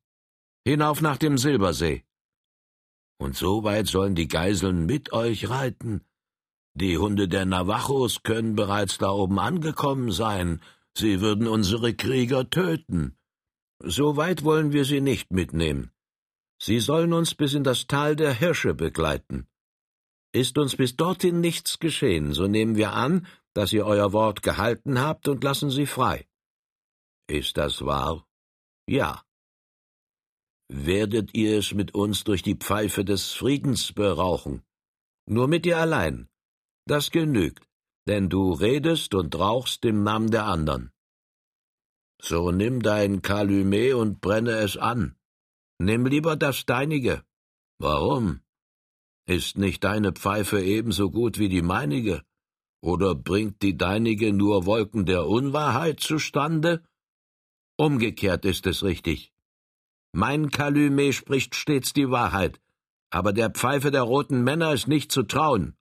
Hinauf 0.65 1.01
nach 1.01 1.17
dem 1.17 1.38
Silbersee. 1.38 2.03
Und 3.17 3.36
so 3.36 3.63
weit 3.63 3.88
sollen 3.88 4.15
die 4.15 4.27
Geiseln 4.27 4.86
mit 4.86 5.12
euch 5.12 5.49
reiten. 5.49 6.01
Die 6.75 6.97
Hunde 6.97 7.27
der 7.27 7.45
Navajos 7.45 8.23
können 8.23 8.56
bereits 8.56 8.97
da 8.97 9.12
oben 9.12 9.39
angekommen 9.39 10.12
sein. 10.12 10.62
Sie 10.97 11.21
würden 11.21 11.47
unsere 11.47 11.93
Krieger 11.93 12.49
töten. 12.49 13.17
So 13.79 14.17
weit 14.17 14.43
wollen 14.43 14.71
wir 14.71 14.86
sie 14.86 15.01
nicht 15.01 15.31
mitnehmen. 15.31 15.91
Sie 16.62 16.79
sollen 16.79 17.12
uns 17.13 17.36
bis 17.36 17.53
in 17.53 17.63
das 17.63 17.88
Tal 17.88 18.15
der 18.15 18.33
Hirsche 18.33 18.73
begleiten. 18.73 19.47
Ist 20.31 20.57
uns 20.57 20.75
bis 20.75 20.95
dorthin 20.95 21.41
nichts 21.41 21.79
geschehen, 21.79 22.33
so 22.33 22.47
nehmen 22.47 22.75
wir 22.75 22.93
an, 22.93 23.27
dass 23.53 23.73
ihr 23.73 23.86
euer 23.86 24.13
Wort 24.13 24.41
gehalten 24.41 24.99
habt 24.99 25.27
und 25.27 25.43
lassen 25.43 25.69
sie 25.69 25.86
frei. 25.86 26.25
Ist 27.27 27.57
das 27.57 27.86
wahr? 27.86 28.25
Ja. 28.88 29.23
Werdet 30.69 31.36
ihr 31.36 31.59
es 31.59 31.73
mit 31.73 31.93
uns 31.93 32.23
durch 32.23 32.41
die 32.41 32.55
Pfeife 32.55 33.03
des 33.03 33.33
Friedens 33.33 33.91
berauchen? 33.91 34.63
Nur 35.27 35.47
mit 35.47 35.65
dir 35.65 35.77
allein. 35.77 36.29
Das 36.86 37.12
genügt, 37.12 37.67
denn 38.07 38.29
du 38.29 38.53
redest 38.53 39.13
und 39.13 39.36
rauchst 39.36 39.83
im 39.83 40.03
Namen 40.03 40.31
der 40.31 40.45
anderen. 40.45 40.92
So 42.25 42.51
nimm 42.51 42.81
dein 42.81 43.21
Kalumet 43.21 43.95
und 43.95 44.21
brenne 44.21 44.51
es 44.51 44.77
an. 44.77 45.17
Nimm 45.77 46.05
lieber 46.05 46.38
das 46.38 46.65
deinige. 46.65 47.25
Warum? 47.79 48.39
Ist 49.25 49.57
nicht 49.57 49.83
deine 49.83 50.13
Pfeife 50.13 50.62
ebenso 50.62 51.12
gut 51.12 51.38
wie 51.38 51.49
die 51.49 51.62
meinige? 51.62 52.23
Oder 52.81 53.13
bringt 53.13 53.62
die 53.62 53.75
deinige 53.75 54.31
nur 54.31 54.65
Wolken 54.65 55.05
der 55.05 55.27
Unwahrheit 55.27 55.99
zustande? 55.99 56.81
Umgekehrt 57.77 58.45
ist 58.45 58.67
es 58.67 58.83
richtig. 58.83 59.33
Mein 60.13 60.49
Kalumet 60.49 61.15
spricht 61.15 61.55
stets 61.55 61.91
die 61.91 62.09
Wahrheit, 62.09 62.62
aber 63.09 63.33
der 63.33 63.49
Pfeife 63.49 63.91
der 63.91 64.03
roten 64.03 64.43
Männer 64.45 64.71
ist 64.73 64.88
nicht 64.88 65.12
zu 65.12 65.23
trauen. 65.23 65.75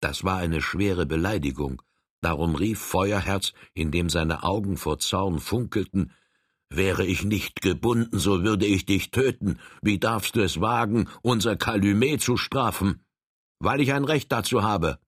Das 0.00 0.24
war 0.24 0.38
eine 0.38 0.62
schwere 0.62 1.04
Beleidigung, 1.04 1.82
Darum 2.22 2.54
rief 2.54 2.80
Feuerherz, 2.80 3.52
indem 3.74 4.08
seine 4.08 4.42
Augen 4.44 4.78
vor 4.78 4.98
Zorn 4.98 5.38
funkelten, 5.38 6.12
Wäre 6.74 7.04
ich 7.04 7.22
nicht 7.22 7.60
gebunden, 7.60 8.18
so 8.18 8.44
würde 8.44 8.64
ich 8.64 8.86
dich 8.86 9.10
töten. 9.10 9.58
Wie 9.82 9.98
darfst 9.98 10.36
du 10.36 10.40
es 10.40 10.58
wagen, 10.62 11.06
unser 11.20 11.54
Kalumet 11.54 12.22
zu 12.22 12.38
strafen? 12.38 13.04
Weil 13.58 13.82
ich 13.82 13.92
ein 13.92 14.04
Recht 14.04 14.32
dazu 14.32 14.62
habe. 14.62 14.98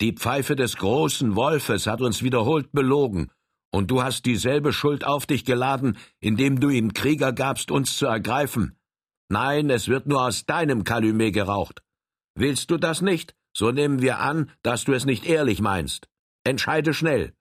Die 0.00 0.12
Pfeife 0.12 0.54
des 0.54 0.76
großen 0.76 1.34
Wolfes 1.34 1.88
hat 1.88 2.00
uns 2.00 2.22
wiederholt 2.22 2.70
belogen, 2.70 3.32
und 3.72 3.90
du 3.90 4.04
hast 4.04 4.26
dieselbe 4.26 4.72
Schuld 4.72 5.04
auf 5.04 5.26
dich 5.26 5.44
geladen, 5.44 5.98
indem 6.20 6.60
du 6.60 6.68
ihm 6.68 6.94
Krieger 6.94 7.32
gabst, 7.32 7.72
uns 7.72 7.96
zu 7.96 8.06
ergreifen. 8.06 8.78
Nein, 9.28 9.70
es 9.70 9.88
wird 9.88 10.06
nur 10.06 10.24
aus 10.24 10.46
deinem 10.46 10.84
Kalumet 10.84 11.34
geraucht. 11.34 11.82
Willst 12.36 12.70
du 12.70 12.76
das 12.76 13.02
nicht? 13.02 13.34
So 13.52 13.72
nehmen 13.72 14.02
wir 14.02 14.20
an, 14.20 14.52
dass 14.62 14.84
du 14.84 14.92
es 14.92 15.04
nicht 15.04 15.26
ehrlich 15.26 15.60
meinst. 15.60 16.09
Entscheide 16.44 16.94
schnell. 16.94 17.34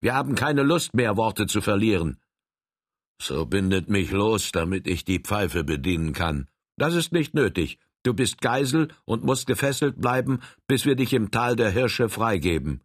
Wir 0.00 0.14
haben 0.14 0.34
keine 0.34 0.62
Lust 0.62 0.94
mehr, 0.94 1.16
Worte 1.16 1.46
zu 1.46 1.60
verlieren. 1.60 2.20
So 3.20 3.44
bindet 3.44 3.88
mich 3.88 4.10
los, 4.10 4.50
damit 4.50 4.86
ich 4.86 5.04
die 5.04 5.20
Pfeife 5.20 5.62
bedienen 5.62 6.12
kann. 6.12 6.48
Das 6.76 6.94
ist 6.94 7.12
nicht 7.12 7.34
nötig. 7.34 7.78
Du 8.02 8.14
bist 8.14 8.40
Geisel 8.40 8.88
und 9.04 9.24
musst 9.24 9.46
gefesselt 9.46 10.00
bleiben, 10.00 10.40
bis 10.66 10.86
wir 10.86 10.96
dich 10.96 11.12
im 11.12 11.30
Tal 11.30 11.54
der 11.54 11.70
Hirsche 11.70 12.08
freigeben. 12.08 12.82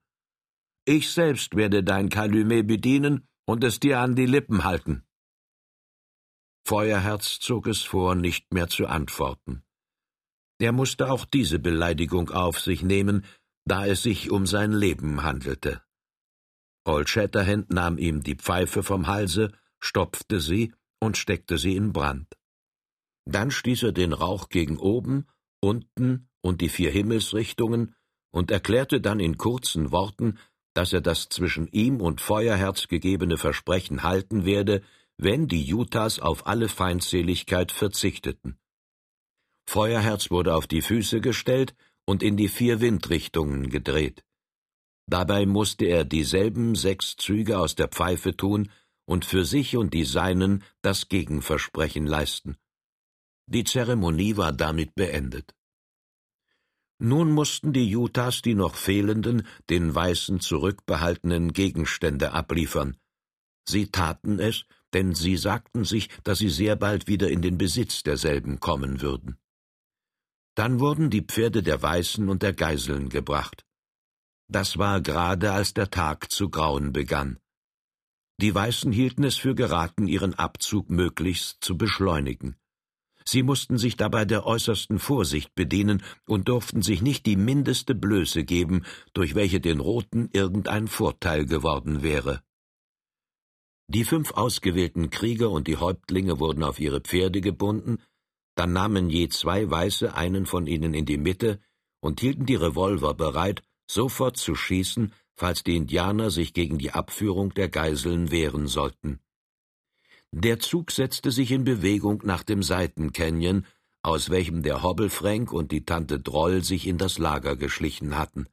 Ich 0.84 1.12
selbst 1.12 1.56
werde 1.56 1.84
dein 1.84 2.10
Kalumet 2.10 2.68
bedienen 2.68 3.28
und 3.46 3.64
es 3.64 3.80
dir 3.80 4.00
an 4.00 4.16
die 4.16 4.26
Lippen 4.26 4.66
halten. 4.66 5.04
Feuerherz 6.68 7.40
zog 7.40 7.68
es 7.68 7.82
vor, 7.82 8.16
nicht 8.16 8.54
mehr 8.54 8.68
zu 8.68 8.88
antworten. 8.88 9.64
Er 10.60 10.72
musste 10.72 11.12
auch 11.12 11.26
diese 11.26 11.60
Beleidigung 11.60 12.30
auf 12.30 12.60
sich 12.60 12.82
nehmen, 12.82 13.26
da 13.66 13.86
es 13.86 14.04
sich 14.04 14.32
um 14.32 14.46
sein 14.46 14.72
Leben 14.72 15.24
handelte. 15.24 15.82
Old 16.86 17.10
Shatterhand 17.10 17.72
nahm 17.72 17.98
ihm 17.98 18.22
die 18.22 18.36
Pfeife 18.36 18.84
vom 18.84 19.08
Halse, 19.08 19.52
stopfte 19.80 20.40
sie 20.40 20.74
und 21.00 21.18
steckte 21.18 21.58
sie 21.58 21.76
in 21.76 21.92
Brand. 21.92 22.28
Dann 23.26 23.50
stieß 23.50 23.84
er 23.84 23.92
den 23.92 24.14
Rauch 24.14 24.50
gegen 24.50 24.78
oben, 24.78 25.26
unten 25.62 26.30
und 26.42 26.62
die 26.62 26.70
vier 26.70 26.92
Himmelsrichtungen 26.92 27.96
und 28.32 28.52
erklärte 28.52 29.02
dann 29.02 29.20
in 29.20 29.38
kurzen 29.38 29.92
Worten, 29.92 30.38
dass 30.76 30.94
er 30.94 31.02
das 31.02 31.30
zwischen 31.30 31.68
ihm 31.68 32.02
und 32.02 32.22
Feuerherz 32.22 32.88
gegebene 32.88 33.38
Versprechen 33.38 34.04
halten 34.04 34.46
werde, 34.46 34.84
wenn 35.18 35.48
die 35.48 35.74
Utahs 35.74 36.20
auf 36.20 36.46
alle 36.46 36.68
Feindseligkeit 36.68 37.72
verzichteten. 37.72 38.60
Feuerherz 39.66 40.30
wurde 40.30 40.54
auf 40.54 40.68
die 40.68 40.82
Füße 40.82 41.22
gestellt 41.22 41.74
und 42.06 42.24
in 42.24 42.38
die 42.38 42.50
vier 42.50 42.82
Windrichtungen 42.82 43.70
gedreht. 43.70 44.24
Dabei 45.08 45.46
musste 45.46 45.86
er 45.86 46.04
dieselben 46.04 46.76
sechs 46.76 47.16
Züge 47.16 47.60
aus 47.60 47.76
der 47.76 47.88
Pfeife 47.88 48.36
tun 48.36 48.72
und 49.06 49.26
für 49.26 49.46
sich 49.46 49.78
und 49.78 49.94
die 49.94 50.06
Seinen 50.06 50.64
das 50.82 51.10
Gegenversprechen 51.10 52.08
leisten. 52.08 52.58
Die 53.48 53.64
Zeremonie 53.64 54.38
war 54.38 54.52
damit 54.52 54.96
beendet. 54.96 55.54
Nun 56.98 57.32
mussten 57.32 57.74
die 57.74 57.96
Utahs 57.96 58.42
die 58.42 58.56
noch 58.56 58.76
fehlenden, 58.76 59.46
den 59.70 59.94
Weißen 59.94 60.40
zurückbehaltenen 60.40 61.54
Gegenstände 61.54 62.32
abliefern. 62.32 62.98
Sie 63.68 63.88
taten 63.92 64.40
es, 64.40 64.66
denn 64.94 65.14
sie 65.14 65.36
sagten 65.36 65.84
sich, 65.84 66.10
dass 66.24 66.40
sie 66.40 66.50
sehr 66.50 66.76
bald 66.76 67.08
wieder 67.08 67.30
in 67.30 67.42
den 67.42 67.58
Besitz 67.58 68.02
derselben 68.04 68.60
kommen 68.60 69.02
würden. 69.02 69.38
Dann 70.56 70.80
wurden 70.80 71.10
die 71.10 71.22
Pferde 71.22 71.62
der 71.62 71.82
Weißen 71.82 72.28
und 72.30 72.42
der 72.42 72.54
Geiseln 72.54 73.10
gebracht. 73.10 73.66
Das 74.48 74.78
war 74.78 75.02
gerade, 75.02 75.52
als 75.52 75.74
der 75.74 75.90
Tag 75.90 76.32
zu 76.32 76.50
grauen 76.50 76.94
begann. 76.94 77.40
Die 78.38 78.54
Weißen 78.54 78.92
hielten 78.92 79.24
es 79.24 79.38
für 79.38 79.56
geraten, 79.56 80.08
ihren 80.08 80.34
Abzug 80.34 80.90
möglichst 80.90 81.64
zu 81.64 81.78
beschleunigen. 81.78 82.58
Sie 83.28 83.42
mussten 83.42 83.78
sich 83.78 83.98
dabei 83.98 84.26
der 84.26 84.46
äußersten 84.46 85.00
Vorsicht 85.00 85.56
bedienen 85.56 86.04
und 86.28 86.48
durften 86.48 86.84
sich 86.84 87.02
nicht 87.02 87.26
die 87.26 87.38
mindeste 87.38 87.96
Blöße 87.96 88.44
geben, 88.44 88.84
durch 89.14 89.34
welche 89.34 89.60
den 89.60 89.80
Roten 89.80 90.30
irgendein 90.32 90.88
Vorteil 90.88 91.46
geworden 91.46 92.04
wäre. 92.04 92.42
Die 93.88 94.04
fünf 94.04 94.32
ausgewählten 94.32 95.10
Krieger 95.10 95.50
und 95.50 95.68
die 95.68 95.78
Häuptlinge 95.78 96.40
wurden 96.40 96.64
auf 96.64 96.80
ihre 96.80 97.02
Pferde 97.02 97.42
gebunden, 97.42 98.00
dann 98.56 98.74
nahmen 98.74 99.10
je 99.10 99.28
zwei 99.30 99.70
Weiße 99.70 100.16
einen 100.16 100.46
von 100.46 100.68
ihnen 100.68 100.94
in 100.94 101.06
die 101.06 101.18
Mitte 101.18 101.60
und 102.00 102.22
hielten 102.22 102.46
die 102.46 102.56
Revolver 102.56 103.14
bereit, 103.14 103.64
sofort 103.88 104.38
zu 104.38 104.56
schießen, 104.56 105.14
falls 105.36 105.64
die 105.64 105.76
Indianer 105.76 106.32
sich 106.32 106.54
gegen 106.54 106.78
die 106.78 106.92
Abführung 106.92 107.54
der 107.54 107.70
Geiseln 107.70 108.32
wehren 108.32 108.68
sollten. 108.68 109.20
Der 110.32 110.60
Zug 110.60 110.92
setzte 110.92 111.32
sich 111.32 111.52
in 111.52 111.64
Bewegung 111.64 112.22
nach 112.24 112.44
dem 112.44 112.64
Seitencanyon, 112.64 113.66
aus 114.02 114.30
welchem 114.30 114.64
der 114.64 114.84
Hobbelfränk 114.84 115.52
und 115.52 115.72
die 115.72 115.84
Tante 115.84 116.20
Droll 116.20 116.64
sich 116.64 116.88
in 116.88 116.98
das 116.98 117.18
Lager 117.18 117.56
geschlichen 117.56 118.18
hatten. 118.18 118.48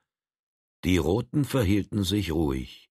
Die 0.84 0.96
Roten 0.96 1.44
verhielten 1.44 2.04
sich 2.04 2.32
ruhig. 2.32 2.88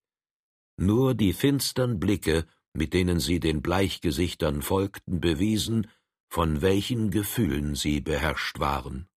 Nur 0.77 1.13
die 1.13 1.33
finstern 1.33 1.99
Blicke, 1.99 2.45
mit 2.73 2.93
denen 2.93 3.19
sie 3.19 3.39
den 3.39 3.61
Bleichgesichtern 3.61 4.61
folgten, 4.61 5.19
bewiesen, 5.19 5.87
von 6.31 6.61
welchen 6.61 7.11
Gefühlen 7.11 7.75
sie 7.75 7.99
beherrscht 7.99 8.57
waren. 8.59 9.10